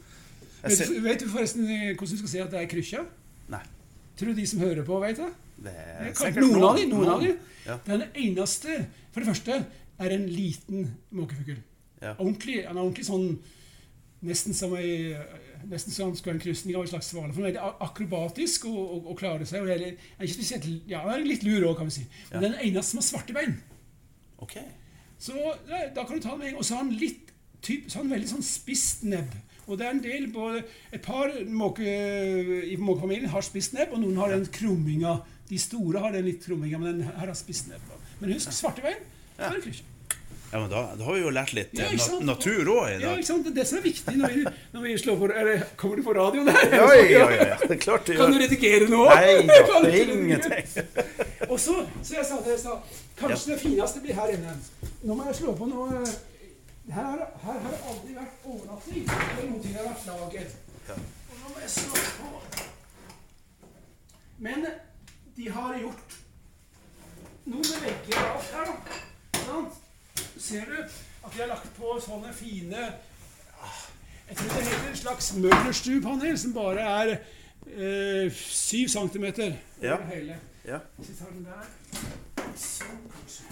[0.63, 3.05] Vet, ser, du- vet du forresten eh, hvordan du skal si at det er krykkja?
[3.49, 3.61] nei.
[4.19, 5.29] Tror du de som hører på, vet det?
[5.63, 7.35] Det er sikkert noen, av de, noen av de.
[7.87, 9.59] Den eneste For det første
[9.99, 11.59] er en liten måkefugl.
[12.03, 12.15] Ja.
[12.19, 13.39] Ordentlig, er ordentlig sånn
[14.23, 15.15] Nesten som ei
[15.69, 17.33] Nesten sånn han skulle ha en krysning av en slags svale.
[17.33, 19.63] For han er veldig akrobatisk og, og, og klarer seg.
[19.65, 22.07] Og er er ikke spesielt, ja, han er litt lur òg, kan vi si.
[22.33, 22.49] Men Ja.
[22.49, 23.57] den eneste som har svarte bein.
[24.39, 24.57] Ok.
[25.19, 26.63] Så ja, da kan du ta den med en gang.
[26.63, 27.33] Og så har han litt
[27.63, 29.35] typ, så har han veldig sånn spisst nebb.
[29.69, 30.63] Og det er en del både
[30.97, 35.19] Et par måke, i måkefamilien har spisst nebb, og noen har den krumminga.
[35.51, 37.85] De store har den litt krumminga, men den her har spisst nebb.
[38.21, 39.03] Men husk svarte bein.
[39.37, 39.88] Så er det krykkja.
[40.53, 42.93] Ja, men da, da har vi jo lært litt Ja, eh, na natur òg i
[43.03, 43.45] Ja, ikke sant?
[43.45, 46.03] Det er det som er viktig når vi, når vi slår på eller, Kommer du
[46.07, 46.63] på radio der?
[46.73, 47.59] Ja, ja, ja, ja.
[47.69, 49.03] Det er klart du Kan du redigere nå?
[49.11, 50.65] Nei da, det er ingenting.
[51.53, 52.79] Og så, så jeg sa det, jeg sa,
[53.21, 54.55] kanskje det fineste blir her inne.
[55.05, 56.15] Nå må jeg slå på noe har-
[56.89, 59.05] her har det aldri vært overnatting.
[59.05, 60.55] Eller noen ting har vært laget.
[60.89, 62.29] Og nå må jeg slå på.
[64.49, 64.65] Men
[65.37, 66.17] de har gjort
[67.49, 68.75] noe med vegger og alt her, da.
[69.45, 69.85] Sant?
[70.39, 72.85] Ser du at de har lagt på sånne fine
[73.63, 73.81] ah,
[74.29, 77.15] Jeg tror det heter en slags møblerstuepanel som bare er
[77.67, 79.53] eh, syv centimeter
[79.83, 79.97] Ja.
[80.13, 80.37] hele.
[80.65, 80.79] Ja.
[80.97, 83.45] Hvis vi tar den der Sånn, kanskje.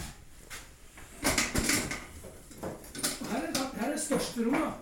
[3.21, 4.73] Og Her er, da- her er det største rommet.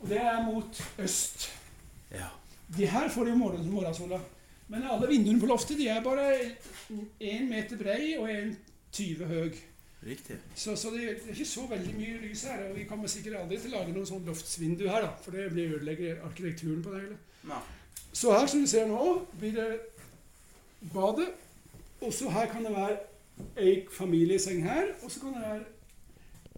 [0.00, 1.50] Og det er mot øst.
[2.12, 2.26] ja.
[2.76, 4.18] De her får jo morgen, morgensola.
[4.68, 6.32] Men alle vinduene på loftet de er bare
[7.20, 9.52] 1 meter brei og 1,20 høy.
[10.06, 10.36] Riktig.
[10.54, 12.68] Så, så det, det er ikke så veldig mye lys her.
[12.68, 15.48] Og vi kommer sikkert aldri til å lage noen sånn loftsvindu her, da, for det
[15.54, 17.18] blir ødelegger arkitekturen på det hele.
[17.48, 17.62] Ja.
[18.12, 19.08] Så her, som du ser nå,
[19.40, 19.70] blir det
[20.92, 21.30] badet.
[22.04, 22.98] Og så her kan det være
[23.60, 25.64] ei familieseng her, og så kan det være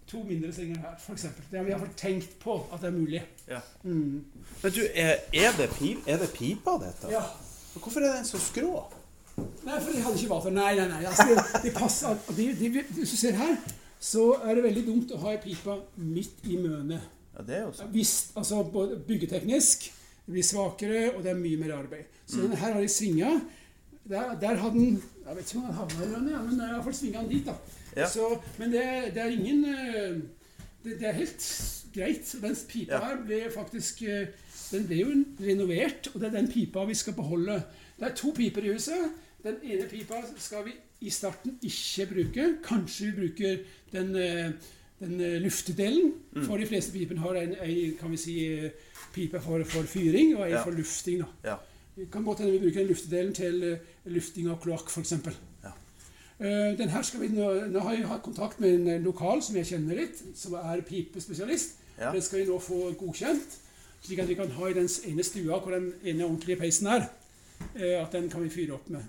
[0.09, 1.25] to mindre senger her, f.eks.
[1.51, 3.21] Det har vi iallfall tenkt på at det er mulig.
[3.47, 3.59] Ja.
[3.83, 4.25] Mm.
[4.63, 7.11] Men du, er, er, det pip, er det pipa, dette?
[7.13, 7.21] Ja.
[7.75, 8.87] Hvorfor er den så skrå?
[9.65, 10.55] Nei, for de hadde ikke vater.
[10.55, 11.03] Nei, nei, nei.
[11.09, 13.55] Altså, de, de passer, de, de, hvis du ser her,
[13.99, 17.07] så er det veldig dumt å ha ei pipe midt i mønet.
[17.35, 17.89] Ja, det er jo.
[17.93, 19.89] Hvis, altså både byggeteknisk,
[20.25, 22.07] det blir svakere, og det er mye mer arbeid.
[22.27, 22.57] Så mm.
[22.61, 23.31] her har de svinga.
[24.09, 26.83] Der, der hadde den Jeg vet ikke om den havna i lønnet, men jeg har
[26.85, 27.45] fått svinga den dit.
[27.45, 27.55] da.
[27.97, 28.07] Ja.
[28.09, 28.85] Så, men det,
[29.15, 30.19] det er ingen eh,
[30.83, 31.47] det, det er helt
[31.93, 32.35] greit.
[32.41, 32.99] Den pipa Ja.
[33.05, 34.27] her ble faktisk eh,
[34.71, 37.57] Den ble jo renovert, og det er den pipa vi skal beholde.
[37.99, 39.15] Det er to piper i huset.
[39.43, 42.47] Den ene pipa skal vi i starten ikke bruke.
[42.65, 43.57] Kanskje vi bruker
[43.93, 44.51] den, eh,
[44.99, 46.13] den eh, luftedelen.
[46.35, 46.43] Mm.
[46.45, 48.71] For de fleste pipene har en, en kan vi si, eh,
[49.13, 50.63] pipe for, for fyring og en Ja.
[50.63, 51.19] for lufting.
[51.19, 51.25] da.
[51.43, 51.55] Ja.
[51.95, 55.13] Det kan godt hende vi bruker den luftedelen til lufting av kloakk, f.eks.
[55.63, 55.71] Ja.
[56.79, 59.65] Den her skal vi nå, nå har jeg hatt kontakt med en lokal som jeg
[59.65, 61.75] kjenner litt, som er pipespesialist.
[61.99, 62.13] Ja.
[62.13, 63.57] Den skal vi nå få godkjent,
[64.05, 67.09] slik at vi kan ha i den ene stua hvor den ene ordentlige peisen er.
[67.75, 69.03] at den kan vi fyre opp med.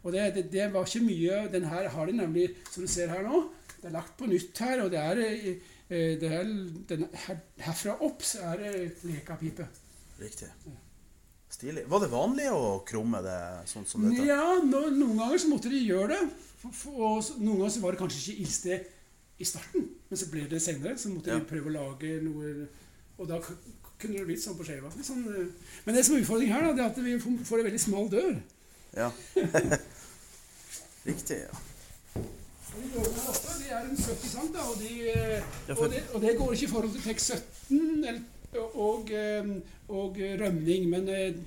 [0.00, 0.06] Ja.
[0.06, 3.08] Og det, det, det var ikke mye Den her har de nemlig, som du ser
[3.12, 3.42] her nå,
[3.80, 5.20] det er lagt på nytt her, og det er,
[5.88, 6.44] eh, det er
[6.88, 8.72] den, her, Herfra opp så er det
[9.04, 9.66] lekapipe.
[10.20, 10.48] Riktig.
[11.50, 11.84] Stilig.
[11.90, 14.22] Var det vanlig å krumme det sånn som dette?
[14.28, 16.20] Ja, no, noen ganger så måtte de gjøre det.
[16.92, 20.60] Og noen ganger så var det kanskje ikke ildsted i starten, men så ble det
[20.62, 20.94] senere.
[21.00, 21.38] Så måtte Ja.
[21.40, 22.68] de prøve å lage noe
[23.20, 23.36] Og da
[24.00, 24.88] kunne det blitt sånn på skeiva.
[25.04, 25.48] Sånn, eh,
[25.84, 27.80] men det som er utfordringen her, da, det er at vi får får en veldig
[27.82, 28.38] smal dør.
[28.96, 29.10] Ja.
[31.06, 31.52] Riktig, ja.
[32.70, 35.86] Og de dørene her oppe, de er en 70 cm, da, og, de, eh, og,
[35.90, 38.20] det, og det går ikke i forhold til TEK 17 eller,
[38.74, 39.48] og, eh,
[39.88, 41.40] og rømning, men eh,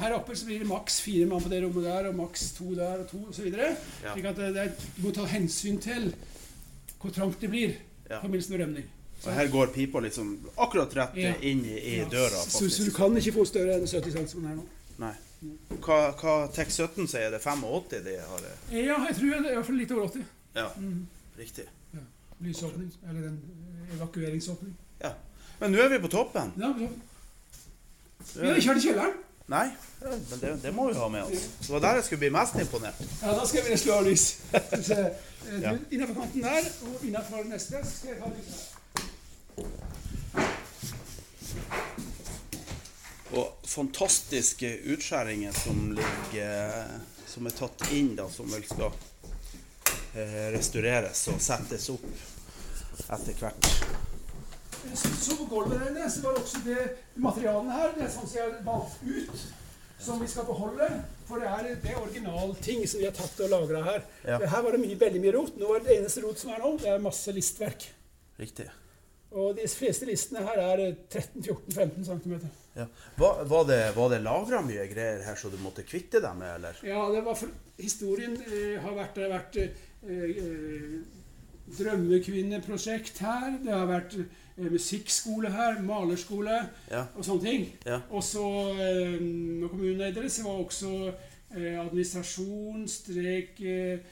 [0.00, 2.70] her oppe så blir det maks fire mann på det rommet der, og maks to
[2.76, 3.48] der, og to osv.
[3.56, 3.70] Ja.
[4.12, 6.10] Slik at det, det er, du må ta hensyn til
[7.00, 8.18] hvor trangt det blir Ja.
[8.18, 8.84] i forbindelse med rømning.
[9.18, 10.28] Så her går pipa liksom
[10.62, 11.32] akkurat rett Ja.
[11.42, 12.04] inn i, i Ja.
[12.12, 14.62] døra, Så, så du kan ikke få større enn 70 cm er nå.
[15.02, 15.12] Nei.
[15.84, 17.28] Hva, hva TEK 17 sier?
[17.30, 18.40] Det er 85 de har?
[18.72, 20.24] Ja, jeg tror det er i hvert fall litt over 80.
[20.56, 20.68] Ja,
[21.38, 21.66] riktig.
[22.40, 24.72] Lysåpning, eller en eh, evakueringsåpning.
[25.00, 25.12] Ja.
[25.60, 26.50] Men nå er vi på toppen.
[26.60, 26.88] Ja, så.
[28.40, 29.14] Vi har ikke vært i kjelleren.
[29.46, 29.66] Nei,
[30.02, 31.44] men det, det må vi ha med oss.
[31.62, 32.98] Det var der jeg skulle bli mest imponert.
[33.22, 34.24] Ja, da skal vi slå av lys.
[34.52, 34.60] Eh,
[35.62, 35.70] Ja.
[35.94, 38.46] Innenfor kanten der, og innenfor neste, skal jeg ta lys
[39.56, 39.66] her.
[43.34, 46.90] Og fantastiske utskjæringer som ligger
[47.26, 48.92] Som er tatt inn, da, som vel skal
[50.14, 52.06] eh, restaureres og settes opp
[53.12, 53.66] etter hvert.
[54.94, 59.02] Så, på gulvet der så var også det materialene her, det som jeg har valgt
[59.04, 59.44] ut,
[60.00, 60.88] som vi skal beholde.
[61.26, 64.06] For det er, det er originalting som vi har tatt og lagra her.
[64.24, 64.38] Ja.
[64.38, 65.56] Her var det mye, veldig mye rot.
[65.60, 67.88] Nå er det eneste rot som er nå, det er masse listverk.
[68.40, 68.70] Riktig.
[69.36, 72.38] Og de fleste listene her er 13-14-15 cm.
[72.76, 72.86] Ja.
[73.16, 76.58] Var, var det, var det lagra mye greier her så du måtte kvitte deg med,
[76.58, 76.80] eller?
[76.84, 80.98] Ja, det var for, historien eh, har vært, det har vært eh, eh,
[81.78, 83.56] drømmekvinneprosjekt her.
[83.64, 86.60] Det har vært eh, musikkskole her, malerskole
[86.92, 87.06] Ja.
[87.16, 87.66] og sånne ting.
[87.88, 88.02] Ja.
[88.10, 88.44] Og så,
[88.76, 90.92] eh, det, så var også
[91.56, 94.04] eh, administrasjon, strek, eh,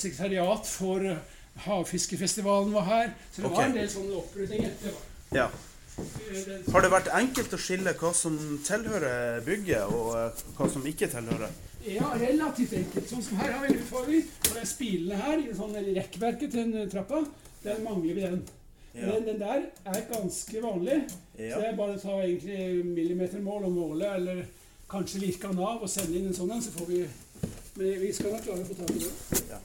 [0.00, 1.04] sekretariat for
[1.60, 3.10] Havfiskefestivalen var her.
[3.32, 3.56] Så det okay.
[3.56, 4.94] var en del sånne opprydninger.
[5.36, 5.50] Ja.
[6.00, 8.36] Eh, Har det vært enkelt å skille hva som
[8.66, 11.58] tilhører bygget, og eh, hva som ikke tilhører?
[11.86, 13.08] Ja, relativt enkelt.
[13.08, 14.24] Sånn som her har vi en utfordring.
[14.44, 17.22] For den spilene her, sånn rekkverket til den trappa,
[17.64, 18.42] den mangler vi den.
[18.94, 19.06] Ja.
[19.06, 20.98] Den, den der er ganske vanlig.
[21.38, 21.54] Ja.
[21.54, 24.44] Så det er bare å ta egentlig millimetermål og måle, eller
[24.90, 27.04] kanskje virke den av og sende inn en sånn en, så får vi
[27.80, 29.42] Men vi skal nok klare å få tak i det.
[29.48, 29.58] Ja.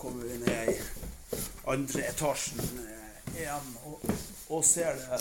[0.00, 0.78] kommer vi ned i
[1.70, 2.60] andre etasjen
[3.42, 4.04] igjen og,
[4.56, 5.20] og ser det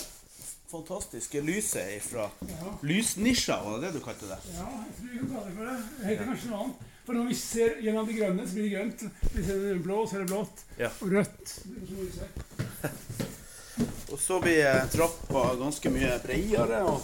[0.69, 2.73] fantastiske lyset fra Ja.
[2.85, 4.37] Lysnisja, var det det du kalte det?
[4.53, 5.77] ja, jeg tror vi kan kalle det for det.
[5.97, 6.85] Det heter kanskje noe annet.
[7.09, 8.99] For når vi ser gjennom de grønne, så blir det grønt.
[9.33, 10.61] Hvis det er blå, så er det blått.
[10.77, 10.91] Ja.
[11.01, 11.55] Og rødt.
[14.11, 17.01] Og så blir eh, trappa ganske mye bredere og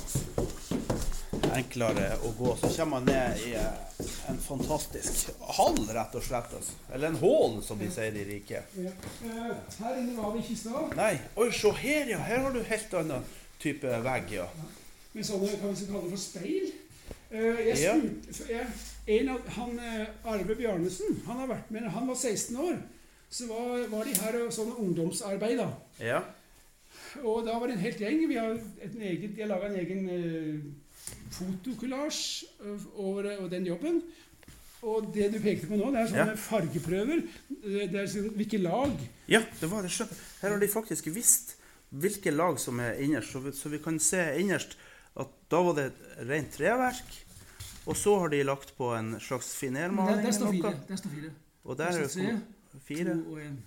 [1.59, 2.53] enklere å gå.
[2.61, 6.53] Så kommer man ned i eh, en fantastisk hall, rett og slett.
[6.59, 6.77] Altså.
[6.93, 8.75] Eller en hål, som de sier i riket.
[8.79, 8.93] Ja.
[9.25, 10.95] Eh, Her inne var vi ikke i stad.
[10.99, 12.19] Nei, oi, se her, ja.
[12.29, 13.29] Her har du helt annen
[13.61, 14.47] type vegg, ja.
[15.15, 16.71] med sånne kan vi kalle det for speil.
[17.31, 18.65] Eh, Jeg spurte, jeg,
[19.19, 22.81] en av, han, eh, Arve Bjarnesen han har vært med, han var 16 år.
[23.29, 25.57] Så var, var de her og sånn ungdomsarbeid.
[25.59, 25.69] da.
[25.99, 26.19] Ja.
[27.23, 28.21] Og da var det en helt gjeng.
[28.29, 28.53] Vi har,
[28.83, 30.59] et eget, har laga en egen eh,
[31.37, 34.01] fotokollasj ø- over over den jobben.
[34.85, 36.35] Og det du pekte på nå, det er sånne Ja.
[36.35, 37.21] fargeprøver.
[37.63, 38.91] Det er sånn, hvilke lag.
[39.27, 39.89] Ja, det var det.
[39.91, 40.11] skjønt.
[40.41, 41.55] Her har de faktisk visst
[41.91, 44.75] hvilke lag som er innerst, så vi, så vi kan se innerst
[45.17, 45.91] at da var det
[46.29, 47.21] rent treverk.
[47.87, 50.73] Og så har de lagt på en slags Der, finermaling der står fire.
[50.87, 51.31] Der står fire.
[51.63, 52.41] Og der Der er det
[52.85, 53.13] fire.
[53.23, 53.63] To og en.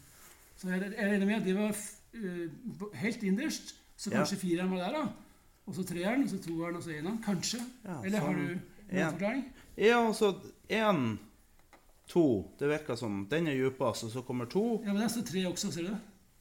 [0.59, 1.73] Så jeg, er regner med at det var
[2.79, 3.75] b- helt innerst.
[3.97, 4.17] Så Ja.
[4.17, 5.07] kanskje fireren var der, da.
[5.69, 7.19] Og så treeren, og så toeren, og så eneren.
[7.25, 7.61] Kanskje.
[7.85, 8.61] Ja, Eller har du En.
[8.89, 9.43] noen forklaring?
[9.77, 10.31] Ja, altså
[10.69, 11.19] én,
[12.09, 12.23] to
[12.59, 14.81] Det virker som den er dypest, og så kommer to.
[14.85, 15.99] Ja, men der står tre også, ser du det?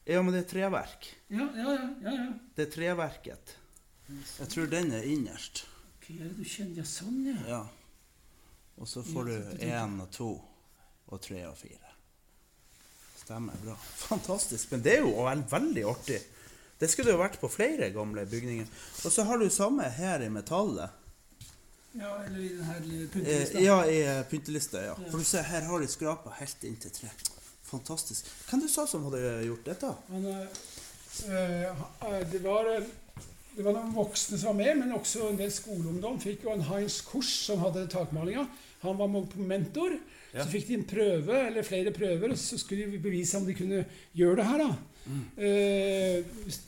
[0.08, 1.10] Ja, men det er treverk.
[1.28, 1.88] Ja, ja, ja.
[2.02, 2.28] ja, ja.
[2.56, 3.56] Det er treverket.
[4.08, 5.66] Jeg tror den er innerst.
[5.98, 6.08] Ok,
[6.38, 6.80] du kjenner?
[6.80, 7.36] Ja, sånn, ja.
[7.48, 7.60] Ja.
[8.78, 10.30] Og så får du én og to
[11.08, 11.92] og tre og fire.
[13.20, 13.74] Stemmer bra.
[14.08, 14.70] Fantastisk.
[14.72, 16.22] Men det er jo veldig artig.
[16.78, 18.66] Det skulle jo vært på flere gamle bygninger.
[19.04, 20.90] Og så har du samme her i metallet.
[21.98, 23.60] Ja, eller i den her lille Eh, pyntelista.
[23.64, 24.82] ja, i eh, pyntelista.
[24.84, 24.94] Ja.
[25.10, 27.10] For du ser, her har de skrapa helt inn til tre.
[27.68, 28.28] Fantastisk.
[28.50, 29.90] Hvem du sa som hadde gjort dette?
[30.12, 31.66] Men, eh,
[32.06, 32.86] eh, det, var, eh,
[33.56, 36.20] det var noen voksne som var med, men også en del skoleungdom.
[36.22, 38.46] Fikk jo en Heinz Kors som hadde takmalinga.
[38.84, 39.98] Han var mentor.
[40.32, 40.44] Ja.
[40.44, 43.54] Så fikk de en prøve, eller flere prøver, og så skulle de bevise om de
[43.56, 44.58] kunne gjøre det her.
[44.58, 44.76] da.
[45.36, 46.24] Eh,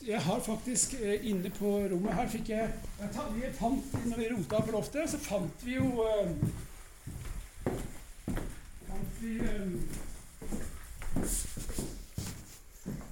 [0.07, 4.61] jeg har faktisk eh, inne på rommet her fikk jeg, jeg fant, Når vi rota
[4.65, 6.31] på loftet, så fant vi jo eh,
[8.87, 9.35] Fant vi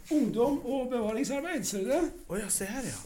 [0.10, 1.64] Ungdom og bevaringsarbeid.
[1.70, 2.02] Ser du det?
[2.26, 2.98] Å ja, se her, ja.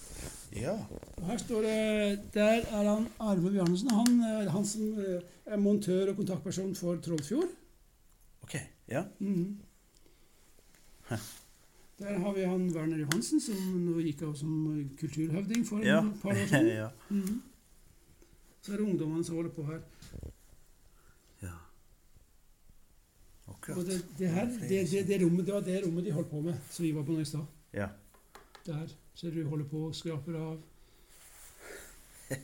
[0.54, 0.78] Ja.
[1.18, 3.92] Og her står det Der er han Arve Bjarnesen.
[3.92, 4.22] Han,
[4.54, 7.52] han som er montør og kontaktperson for Trollfjord.
[8.48, 8.56] Ok.
[8.88, 9.04] Ja.
[9.20, 9.58] Mhm.
[12.04, 14.54] Der har vi han Werner Johansen, som nå gikk av som
[15.00, 16.02] kulturhøvding for Ja.
[16.04, 16.68] et par år siden.
[16.84, 16.90] ja.
[17.10, 17.42] Mhm.
[18.62, 19.80] Så er det ungdommene som holder på her.
[21.42, 21.54] ja.
[23.48, 23.78] Akkurat.
[23.78, 26.42] Og det, det, her, det, det, det, rommet, det var det rommet de holdt på
[26.42, 27.48] med, som vi var på nå i stad.
[27.74, 27.88] Ja.
[28.66, 30.62] Der ser du holder på og skraper av.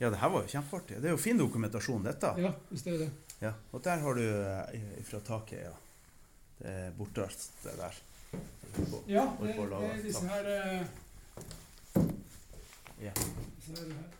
[0.00, 1.00] ja, det her var jo kjempeartig.
[1.00, 2.32] Det er jo fin dokumentasjon, dette.
[2.40, 3.12] Ja, hvis det er det.
[3.44, 3.52] Ja.
[3.72, 5.74] Og der har du ifra fra taket, ja.
[6.56, 7.96] Det bortast, det der.
[9.08, 10.86] Ja, det, det er disse her eh,
[13.00, 13.12] Ja.
[13.16, 14.12] Åh, her, her.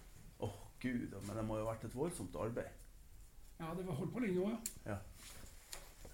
[0.82, 2.68] Gud, men det må jo ha vært et voldsomt arbeid.
[3.58, 4.50] Ja, det var holdt på lenge òg,
[4.86, 4.98] ja.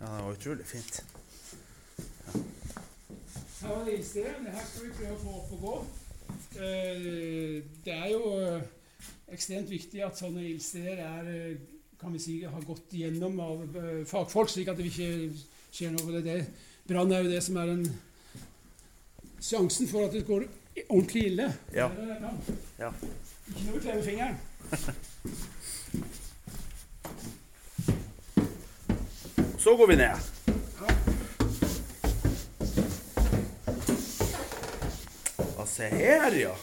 [0.01, 1.03] Ja, det var utrolig fint.
[3.63, 3.99] Her var det.
[4.15, 5.75] Det her skal vi prøve å få opp og gå.
[6.63, 8.65] Eh, Det er jo eh,
[9.35, 11.69] ekstremt viktig at sånne ildsteder er eh,
[12.01, 15.11] kan vi si, har gått gjennom av eh, fagfolk, slik at det ikke
[15.75, 16.15] skjer noe.
[16.17, 16.39] Det, det.
[16.89, 17.85] Brann er jo det som er en
[19.43, 20.43] sjansen for at det går
[20.89, 21.47] ordentlig ille.
[21.75, 21.89] Ja.
[22.79, 22.91] Ja.
[23.49, 24.37] Ikke noe med klemmefingeren.
[29.63, 30.17] Så går vi ned.
[35.59, 36.55] Ja, se her, ja.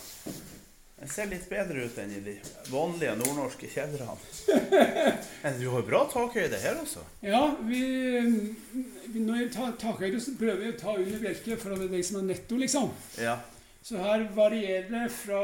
[1.10, 2.36] Ser litt bedre ut enn i de
[2.70, 4.18] vanlige nordnorske kjedrene.
[5.44, 7.02] Men du har bra takhøyde her også.
[7.26, 7.82] Ja, vi,
[9.10, 12.20] vi når vi tar takhøyde, så prøver vi å ta under bjelket for det som
[12.22, 12.92] er netto, liksom.
[13.18, 13.40] Ja.
[13.82, 15.40] Så her varierer det fra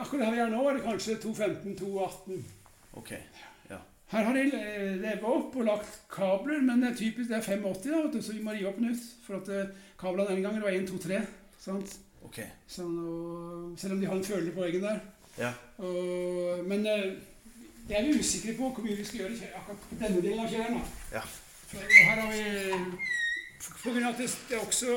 [0.00, 2.44] Akkurat her vi er nå, er det kanskje 2.15-2.18.
[3.00, 3.10] Ok.
[3.68, 3.80] Ja.
[4.14, 8.14] Her har de revet opp og lagt kabler, men det er typisk det er 85,
[8.14, 9.04] da, så vi må rive opp nytt.
[9.26, 11.20] For at eh, kablene den gangen var 1, 2, 3.
[11.62, 11.98] Sant?
[12.26, 12.40] Ok.
[12.70, 15.00] Sånn, og, selv om de har en føler på eggen der.
[15.38, 15.52] Ja.
[15.78, 20.22] Og, men jeg er vi usikre på hvor mye vi skal gjøre akkurat på denne
[20.22, 20.84] delen av kjelleren.
[21.14, 21.24] Ja.
[21.72, 22.42] For, og her har vi
[23.62, 24.96] På grunn av at det, det også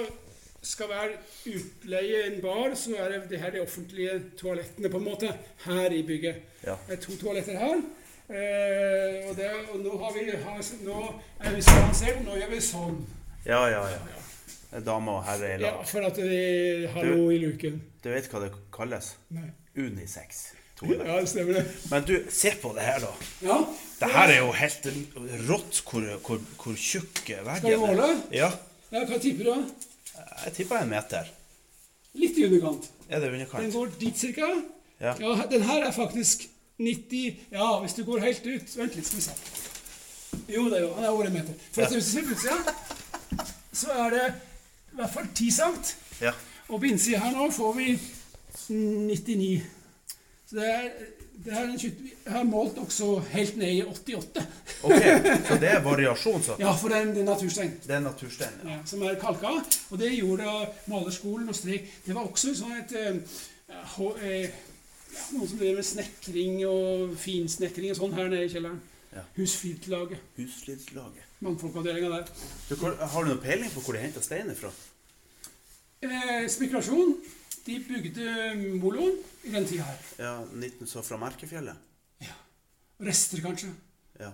[0.65, 5.05] skal være utleie en bar, så er det, det her de offentlige toalettene på en
[5.05, 5.30] måte
[5.65, 6.41] her i bygget.
[6.65, 6.76] Ja.
[6.88, 7.84] Det er to toaletter her.
[8.30, 11.01] Eh, og, det, og nå, har vi, har, nå
[11.39, 12.97] er vi sånn, nå gjør vi sånn.
[13.45, 14.24] Ja, ja, ja.
[14.76, 17.78] Er Dame og herre i Ja, for at de Hallo i luken.
[18.03, 19.13] Du vet hva det kalles?
[19.32, 19.47] Nei.
[19.76, 20.41] Unisex.
[20.84, 21.63] Ja, det stemmer det.
[21.88, 23.11] Men du, se på det her, da.
[23.45, 23.57] Ja.
[24.01, 24.88] Det her er jo helt
[25.47, 28.09] rått hvor, hvor, hvor tjukk veggen Skal vi måle?
[28.36, 28.49] Ja.
[28.91, 29.53] ja, hva tipper du?
[29.53, 30.26] da?
[30.43, 31.30] Jeg tipper en meter.
[32.19, 32.89] Litt i underkant.
[33.07, 34.49] Er det Den går dit cirka.
[34.99, 35.15] Ja.
[35.19, 36.47] Ja, den her er faktisk
[36.80, 39.34] 90 Ja, hvis du går helt ut Vent litt, skal vi se.
[40.51, 41.53] Jo, det er jo Han er over en meter.
[41.71, 41.88] For Ja.
[41.88, 44.28] hvis du ser på utsida, så er det
[44.95, 45.95] i hvert fall 10 cent.
[46.23, 46.31] Ja.
[46.69, 47.87] Og på innsida her nå får vi
[48.69, 49.63] 99.
[50.45, 50.85] Så det er,
[51.45, 54.45] det er en 20, Jeg har målt også helt ned i 88.
[54.83, 55.01] Ok,
[55.47, 56.55] så det er variasjon, så.
[56.59, 57.73] Ja, for det er en, naturstein.
[57.83, 58.55] Det er naturstein.
[58.63, 58.69] Ja.
[58.71, 59.51] Ja, som er kalka.
[59.89, 60.47] Og det gjorde
[60.87, 61.91] malerskolen og strek.
[62.05, 63.19] Det var også sånn et eh,
[63.69, 68.81] eh, ja, Noen som driver med snekring og finsnekring og sånn her nede i kjelleren.
[69.16, 69.22] Ja.
[69.38, 70.20] Husflidslaget.
[70.38, 71.24] Husflidslaget.
[71.39, 72.26] Mannfolkavdelinga der.
[72.70, 74.72] Du, hvor- Har du noe peiling på hvor de henta steiner fra?
[76.03, 77.16] Eh, spekulasjon.
[77.66, 78.28] De bygde
[78.82, 80.01] moloen i den tida her.
[80.20, 81.76] Ja, 19 så fra Merkefjellet?
[82.22, 82.36] Ja.
[83.07, 83.72] Rester, kanskje.
[84.20, 84.30] Ja.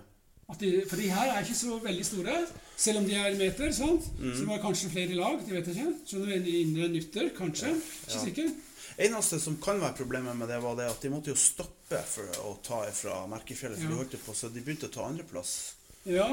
[0.60, 2.34] De, for de her er ikke så veldig store,
[2.76, 3.70] selv om de er meter.
[3.72, 4.04] sant?
[4.18, 5.38] Så det var kanskje flere lag.
[5.46, 5.86] de vet ikke.
[6.06, 7.70] Skjønner du, Indre nytter, kanskje.
[7.72, 8.24] Ikke Ja.
[8.24, 8.50] sikker.
[8.98, 12.24] Eneste som kan være problemet med det, var det at de måtte jo stoppe for
[12.48, 13.78] å ta fra Merkefjellet.
[13.78, 13.90] For Ja.
[13.90, 15.74] de holdt på, så de begynte å ta andreplass.
[16.04, 16.26] Ja,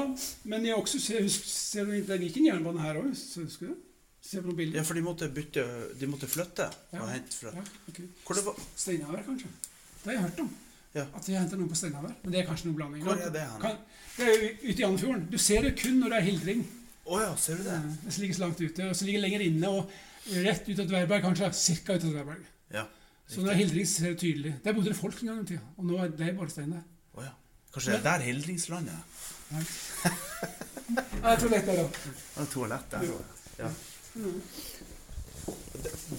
[0.44, 3.76] men jeg også ser, ser du, det gikk en jernbane her òg, husker du?
[4.22, 4.78] Se på noen bilder.
[4.78, 5.62] Ja, for de måtte bytte
[5.98, 7.00] De måtte flytte Ja.
[7.02, 8.04] og hente fra Ja, okay.
[8.26, 9.48] Hvor det var Steinhaver, kanskje.
[10.02, 10.50] Det har jeg hørt om.
[10.94, 11.04] Ja.
[11.14, 12.14] At de henter noen på Steinhaver.
[12.22, 13.02] Men det er kanskje noen blanding.
[13.04, 13.60] Hvor er det hen?
[13.60, 13.76] Kan,
[14.16, 15.30] det er jo ute i Andfjorden.
[15.30, 16.64] Du ser det kun når det er hildring.
[17.06, 17.78] Å ja, ser du det?
[18.04, 18.88] Det ligger så langt ute.
[18.90, 19.90] Og så ligger det lenger inne og
[20.44, 21.52] rett ut av Dverberg, kanskje.
[21.54, 22.44] Cirka ut av Dverberg.
[22.74, 22.84] Ja.
[23.30, 24.56] Så nå det er hildring, så ser du tydelig.
[24.64, 25.66] Der bodde det folk en gang i tida.
[25.78, 26.82] Og nå er det bare stein der.
[27.14, 27.30] Oh, ja.
[27.70, 29.04] Kanskje det er der Hildringslandet er?
[29.54, 29.64] Nei.
[30.90, 31.84] Det er da.
[31.84, 33.04] Det er toalett der.
[33.60, 33.68] Ja.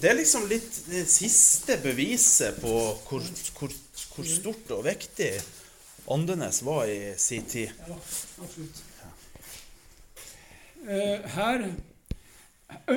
[0.00, 2.72] Det, er liksom litt det siste beviset på
[3.08, 3.74] hvor, hvor,
[4.14, 5.28] hvor stort og viktig
[6.12, 7.68] Andenes var i sin tid.
[7.88, 7.98] Ja,
[8.42, 8.80] absolutt.
[10.82, 11.68] Eh, her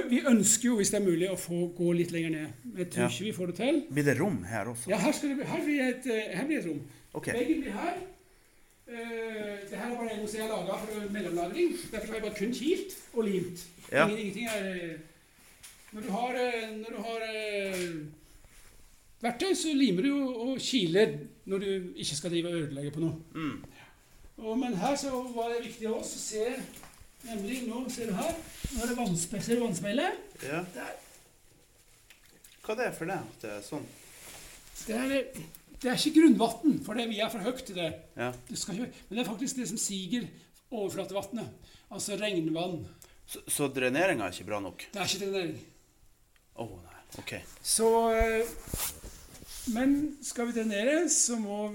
[0.09, 2.65] Vi ønsker jo, hvis det er mulig, å få gå litt lenger ned.
[2.77, 3.09] Jeg tror Ja.
[3.09, 3.79] ikke vi får det til.
[3.91, 4.89] Blir det rom her også?
[4.89, 6.81] Ja, her, det, her, blir et, eh, her blir et rom.
[7.13, 7.33] Okay.
[7.33, 7.97] Veggen blir her.
[8.85, 11.71] Uh, det her er bare noe som jeg har laga for mellomlagring.
[11.91, 13.65] Derfor har jeg bare kun kilt og limt.
[13.91, 14.07] Ja.
[14.07, 14.99] Ingen, ingenting er eh,
[15.93, 16.33] Når du har,
[16.75, 17.21] når du har
[19.21, 21.13] verktøy, så limer du og kiler
[21.45, 23.15] når du ikke skal drive og ødelegge på noe.
[23.35, 23.63] Mm.
[24.37, 26.45] Og, men her så var det viktig oss å se
[27.25, 28.37] Nemlig nå, ser du her.
[28.71, 30.23] Nå er det vannspe, ser du vannspeilet?
[30.45, 30.61] Ja.
[30.75, 30.95] Der.
[32.65, 33.19] Hva er det for det?
[33.21, 33.85] At det er sånn?
[34.85, 35.13] Det er,
[35.81, 37.91] det er ikke grunnvann, for det vi er for høyt til det.
[38.17, 38.31] Ja.
[38.49, 40.27] det ikke, men det er faktisk det som siger
[40.73, 41.71] overflatevannet.
[41.93, 42.83] Altså regnvann.
[43.25, 44.85] Så, så dreneringa er ikke bra nok?
[44.93, 45.57] Det er ikke drenering.
[46.61, 47.01] Oh, nei.
[47.21, 47.33] Ok.
[47.65, 48.53] Så eh,
[49.73, 51.65] Men skal vi drenere, så må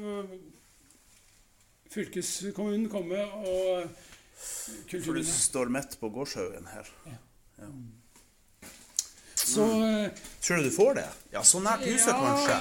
[1.91, 3.89] fylkeskommunen komme og
[4.41, 6.87] For du står midt på gårdshaugen her.
[9.35, 10.11] Så mm.
[10.41, 11.05] Tror du du får det?
[11.33, 12.55] Ja, så nært huset, kanskje?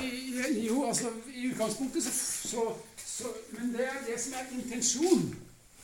[0.66, 2.12] Jo, altså i utgangspunktet så,
[2.48, 2.76] så,
[3.06, 3.24] så
[3.58, 5.36] Men det er det som er intensjonen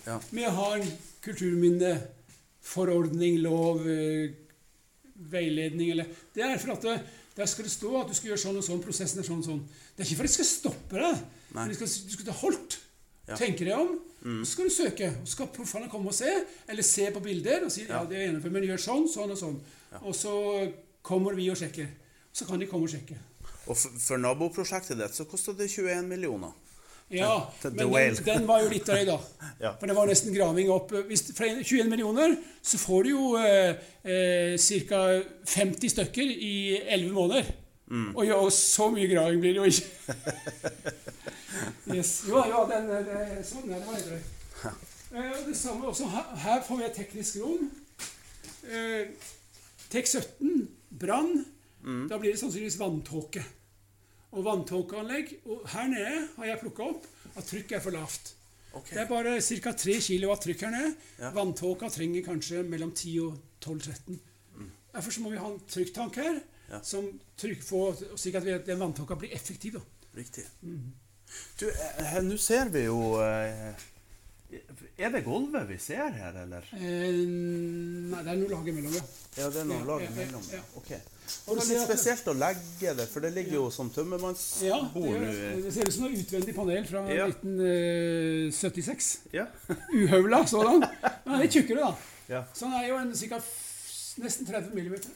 [0.05, 0.19] Ja.
[0.31, 0.91] med å ha en
[1.25, 4.29] kulturminneforordning, lov, eh,
[5.15, 6.99] veiledning eller Det er for at det,
[7.35, 9.45] der skal det stå at du skal gjøre sånn og sånn, prosessen er sånn og
[9.49, 9.63] sånn.
[9.95, 11.15] Det er ikke for at de skal stoppe deg,
[11.55, 12.71] men de skal, du skal ta holdt.
[13.27, 13.35] Ja.
[13.39, 13.95] tenker deg om,
[14.45, 15.11] så skal du søke.
[15.23, 16.29] Så skal proffene komme og se,
[16.69, 18.03] eller se på bilder og si ja, Ja.
[18.09, 19.55] det er gjennomført, men gjør sånn, sånn og sånn.
[20.01, 20.33] Og så
[21.05, 21.87] kommer vi og sjekker.
[22.33, 23.17] Så kan de komme og sjekke.
[23.65, 26.53] Og for, for naboprosjektet ditt så kosta det 21 millioner.
[27.09, 29.19] Ja, men den, den var jo litt drøy, da.
[29.61, 29.75] Ja.
[29.79, 30.89] For det var nesten graving opp.
[31.05, 32.33] Hvis for 21 millioner,
[32.65, 34.55] så får du jo eh, eh,
[34.89, 35.03] ca.
[35.45, 37.53] 50 stykker i 11 måneder.
[37.87, 38.15] Mm.
[38.15, 40.15] Og, ja, og så mye graving blir det jo ikke.
[41.95, 42.23] yes.
[42.29, 43.87] Jo, ja, den, det, sånn er det.
[43.87, 44.31] var litt.
[45.15, 47.67] Eh, det samme også her, her får vi et teknisk rom.
[48.65, 49.11] Eh,
[49.93, 51.43] Tek 17, brann.
[51.85, 52.07] Mm.
[52.09, 53.43] Da blir det sannsynligvis vanntåke.
[54.35, 55.35] Og vanntåkeanlegg.
[55.45, 57.05] Og her nede har jeg plukka opp
[57.37, 58.33] at trykket er for lavt.
[58.75, 58.95] Okay.
[58.97, 59.71] Det er bare ca.
[59.85, 60.89] 3 kW trykk her nede.
[61.21, 61.29] Ja.
[61.37, 64.17] Vanntåka trenger kanskje mellom 10 og 12-13.
[64.95, 66.51] Derfor så må vi ha en trykktank her, Mm.
[66.69, 66.79] Ja.
[66.81, 67.07] som
[67.37, 69.73] trykk får, slik at den vanntåka blir effektiv.
[69.73, 69.81] da.
[70.15, 70.45] Riktig.
[71.59, 73.73] Du, eh, nå ser vi jo eh,
[74.97, 76.63] Er det gulvet vi ser her, eller?
[76.77, 79.01] Eh, nei, det er noe lag imellom, ja.
[79.41, 80.45] Ja, det er noe Ja, lag imellom.
[80.53, 80.63] ja, ja.
[80.79, 80.91] Ok.
[81.49, 83.95] Og det er litt spesielt å legge det, for det ligger jo som Ja, det,
[83.97, 85.31] tømmermannsbord nå.
[85.65, 85.73] det.
[85.73, 87.25] ser ut som noe utvendig panel fra Ja.
[87.27, 89.09] 1976.
[89.33, 89.45] Ja.
[89.97, 90.85] Uhøvla sådan.
[90.85, 91.95] Den er litt tjukkere, da.
[92.29, 92.43] Ja.
[92.53, 93.41] Så den er jo en ca.
[94.23, 95.11] nesten 30 millimeter.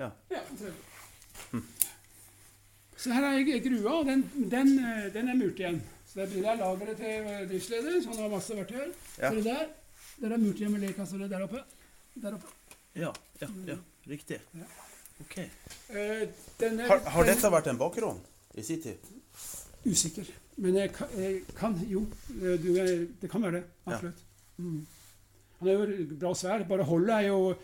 [0.00, 0.10] Ja.
[0.32, 0.72] Ja, 30.
[3.00, 4.22] Så her er grua, og den,
[4.52, 5.80] den, eh, den er murt igjen.
[6.10, 8.90] Så det er lageret til eh, driftsleder, så han har masse verktøy.
[9.16, 9.30] Ja.
[9.30, 9.70] Ser du der?
[10.20, 11.62] Der er murt igjen med lekasser der oppe.
[12.20, 12.52] Der oppe.
[12.98, 13.78] Ja, ja, ja.
[14.10, 14.40] Riktig.
[14.58, 14.68] Ja.
[15.20, 15.36] Ok.
[15.38, 16.28] Eh,
[16.60, 18.20] den er, Har, har dette vært en bakgrunn
[18.58, 19.10] i sin tid?
[19.86, 20.28] Usikker.
[20.60, 22.04] Men jeg kan, jeg kan jo.
[22.28, 23.64] Du, det kan være det.
[23.86, 24.24] Absolutt.
[24.60, 24.80] Mm.
[25.60, 26.66] Han er jo bra svær.
[26.68, 27.54] Bare holdet er jo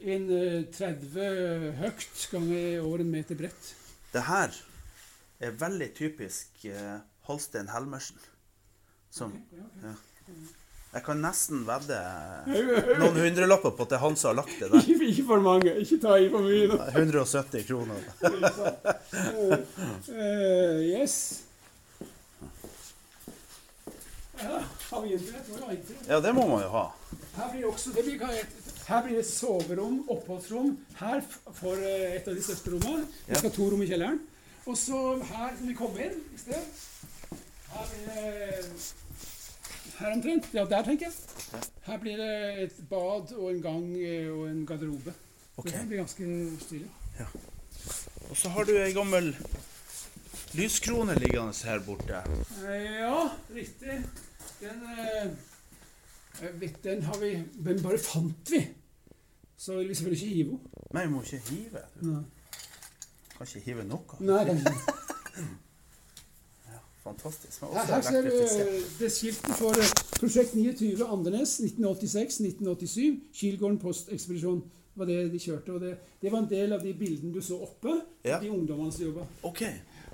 [0.00, 3.74] en eh, 30 høyt ganger over en meter bredt.
[4.10, 4.54] Det her
[5.40, 8.18] er veldig typisk Holstein Halstein Helmersen.
[9.10, 9.92] Som ja.
[10.90, 11.98] Jeg kan nesten vedde
[13.00, 14.80] noen hundrelapper på at det er han som har lagt det der.
[14.82, 15.74] Ikke, ikke for mange.
[15.84, 16.66] Ikke ta i for mye.
[16.66, 16.78] nå.
[16.90, 18.00] 170 kroner.
[20.10, 21.16] uh, yes.
[24.40, 24.58] Ja,
[24.90, 25.94] har vi internett.
[26.08, 26.84] Ja, det må man jo ha.
[27.36, 28.18] Her blir, også, det blir,
[28.90, 30.72] her blir det soverom, oppholdsrom.
[30.98, 31.20] Her
[31.54, 33.06] for eh, et av de største rommene.
[33.28, 34.20] Vi skal ha to rom i kjelleren.
[34.66, 34.98] Og så
[35.30, 36.80] her som vi kom inn i sted.
[37.70, 38.94] Her blir det
[40.00, 40.46] Her omtrent.
[40.56, 41.62] Ja, der, tenker jeg.
[41.86, 42.32] Her blir det
[42.64, 45.14] et bad og en gang eh, og en garderobe.
[45.60, 45.76] Okay.
[45.76, 46.28] Det blir ganske
[46.64, 46.88] stilig.
[48.30, 49.32] Og så har du ei gammel
[50.56, 52.22] lyskrone liggende her borte.
[52.64, 54.00] Eh, Ja, riktig.
[54.60, 55.36] Den,
[56.84, 57.30] den har vi
[57.64, 58.64] Den bare fant vi.
[59.60, 60.92] Så vil vi selvfølgelig ikke hive henne.
[60.96, 61.82] Nei, vi må ikke hive.
[62.00, 62.22] Du Nei.
[63.36, 64.20] kan ikke hive noe.
[64.24, 64.62] Nei, den,
[67.04, 67.62] Fantastisk.
[67.62, 68.68] Men her, også her ser du elektrifisert.
[68.68, 73.20] eh, det skiltet for eh, Prosjekt 29 Andenes 1986-1987.
[73.34, 74.60] Kilgården postekspedisjon
[74.94, 75.72] var det de kjørte.
[75.72, 77.94] og det, det var en del av de bildene du så oppe.
[78.24, 78.40] Ja.
[78.42, 79.24] De ungdommene som jobba.
[79.48, 79.62] OK.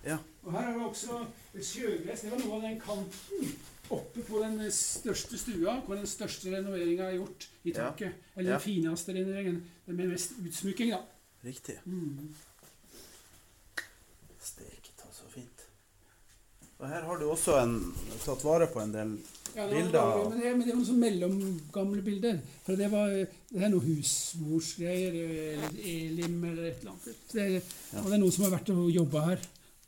[0.07, 0.19] Ja.
[0.47, 1.19] Og her er det også
[1.55, 2.21] et sjøgress.
[2.23, 3.51] Det var noe av den kanten
[3.91, 7.91] oppe på den største stua, hvor den største renoveringa er gjort i Ja.
[7.91, 8.13] taket.
[8.37, 8.59] Eller Ja.
[8.59, 9.63] den fineste renoveringen.
[9.87, 11.01] Den med mest utsmykking, da.
[11.45, 11.79] Riktig.
[11.85, 12.35] Mm.
[14.43, 15.63] Steket, så fint.
[16.79, 17.79] Og her har du også en,
[18.25, 19.13] tatt vare på en del
[19.57, 20.29] Ja, bilder.
[20.29, 22.41] men, det, men det er sånn mellomgamle bilder.
[22.67, 27.17] For det, var, det er noe husmorsgreier, eller Elim eller et eller annet.
[27.33, 29.41] Det, er- Og det er noen som har vært og jobba her,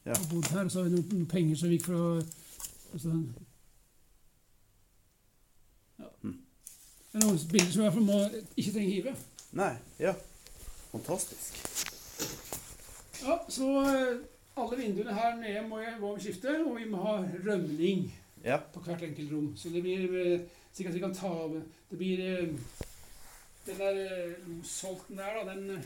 [0.07, 0.13] Ja.
[0.13, 0.65] og bodd her.
[0.65, 2.25] Og så har vi noen, noen penger som gikk for å
[2.95, 3.13] altså,
[5.99, 6.11] ja.
[6.23, 6.39] Mm.
[7.13, 8.19] Det er noen bilder som i hvert fall må
[8.57, 9.15] ikke trenger hive.
[9.59, 10.15] Nei, ja.
[10.93, 11.63] Fantastisk.
[13.23, 14.21] Ja, så eh,
[14.59, 18.09] alle vinduene her nede må, jeg, må vi skifte, og vi må ha rømning.
[18.45, 18.61] Ja.
[18.73, 19.53] på hvert enkelt rom.
[19.57, 20.05] Så det blir
[20.73, 22.49] sikkert at vi kan ta av Det blir eh,
[23.67, 25.85] Den der eh, losholten der, da, den eh,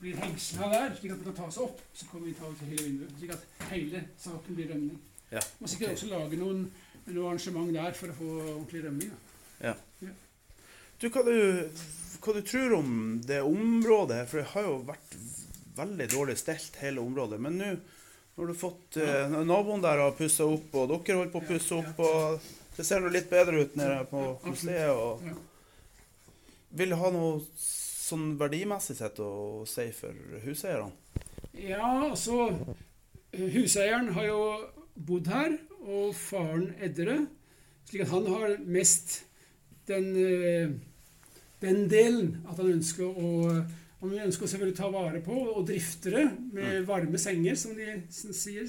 [0.00, 1.80] blir hengsla der, slik at den kan tas opp.
[1.94, 3.12] Så kan vi ta ut hele vinduet.
[3.18, 5.00] Slik at hele saken blir rømning.
[5.32, 6.66] Ja, Må sikkert også lage noen,
[7.06, 9.12] noe arrangement der for å få ordentlig rømning.
[9.12, 9.31] Da.
[11.02, 11.34] Du, hva du,
[12.22, 12.92] hva du tror om
[13.26, 14.26] det området her?
[14.30, 15.16] For det har jo vært
[15.76, 17.40] veldig dårlig stelt, hele området.
[17.42, 17.70] Men nå
[18.32, 21.48] når du har fått eh, Naboen der har pussa opp, og dere holder på å
[21.50, 22.46] pusse opp, og
[22.78, 24.88] det ser nå litt bedre ut nede på museet.
[24.94, 25.34] Og Ja.
[26.80, 30.92] vil det ha noe sånn verdimessig sett å si for huseierne?
[31.52, 32.48] Ja, altså
[33.32, 34.40] Huseieren har jo
[34.96, 35.54] bodd her,
[35.84, 37.26] og faren Edre.
[37.88, 39.22] Slik at han har mest
[39.92, 40.72] den, eh,
[41.62, 43.64] den delen at han ønsker å
[44.02, 48.66] han ønsker å ta vare på og drifte det med varme senger, som de sier.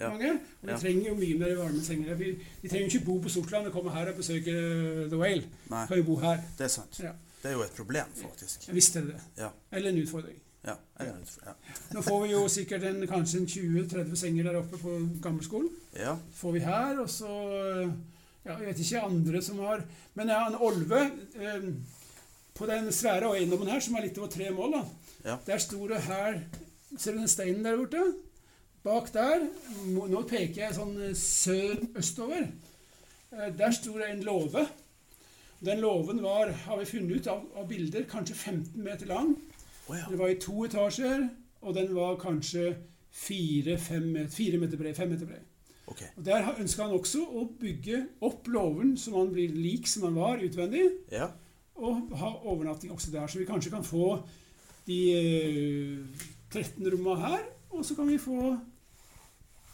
[0.00, 0.08] Ja.
[0.10, 0.32] mange.
[0.32, 0.76] Og vi Ja.
[0.78, 2.16] trenger jo mye mer varme senger.
[2.18, 5.44] Vi, vi trenger ikke bo på Sortland og komme her og besøke The Whale.
[5.70, 6.40] Nei, kan jo bo her.
[6.58, 6.98] det er sant.
[6.98, 7.12] Ja.
[7.42, 8.66] Det er jo et problem, faktisk.
[8.66, 9.20] Jeg visste det.
[9.38, 9.50] Ja.
[9.70, 10.40] Eller en utfordring.
[10.66, 10.74] Ja.
[10.98, 11.14] eller-
[11.46, 11.52] ja.
[11.92, 15.68] Nå får vi jo sikkert en, kanskje en 20-30 senger der oppe på gammelskolen.
[15.96, 16.16] ja.
[16.34, 17.92] får vi her, og så
[18.44, 19.84] ja, Jeg vet ikke andre som har
[20.14, 21.00] Men ja, en Olve
[21.40, 21.66] eh,
[22.54, 24.84] På den svære eiendommen her, som er litt over tre mål, da,
[25.24, 25.38] Ja.
[25.46, 26.40] der sto det her
[26.96, 28.04] Ser du den steinen der borte?
[28.84, 29.46] Bak der
[29.88, 32.50] Nå peker jeg sånn eh, sør-østover.
[33.32, 34.66] Eh, der sto det en låve.
[35.64, 39.32] Den låven var, har vi funnet ut av, av bilder, kanskje 15 meter lang.
[39.88, 40.04] Oh, ja.
[40.10, 41.24] Det var i to etasjer,
[41.64, 42.74] og den var kanskje
[43.14, 44.96] fire, fem, fire meter bred.
[44.96, 45.48] Fem meter bred.
[45.86, 46.00] OK.
[46.16, 50.14] Og Der ønska han også å bygge opp låven så man blir lik som man
[50.16, 51.28] var utvendig, Ja.
[51.76, 53.26] og ha overnatting også der.
[53.26, 54.22] Så vi kanskje kan få
[54.86, 55.98] de eh,
[56.50, 58.56] 13 rommene her, og så kan vi få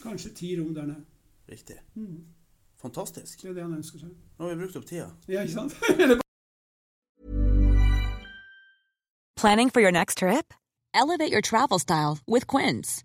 [0.03, 1.05] kanskje 10 rom der nede.
[1.51, 1.77] Riktig.
[1.95, 2.25] Mm.
[2.81, 3.43] Fantastisk.
[3.43, 4.09] Det er det han ønsker seg.
[4.39, 5.11] Nå har vi brukt opp tida.
[5.29, 5.75] Ja, ikke sant?
[9.37, 10.53] Planning for your next trip?
[10.95, 13.05] Elevate your travel style with Quince.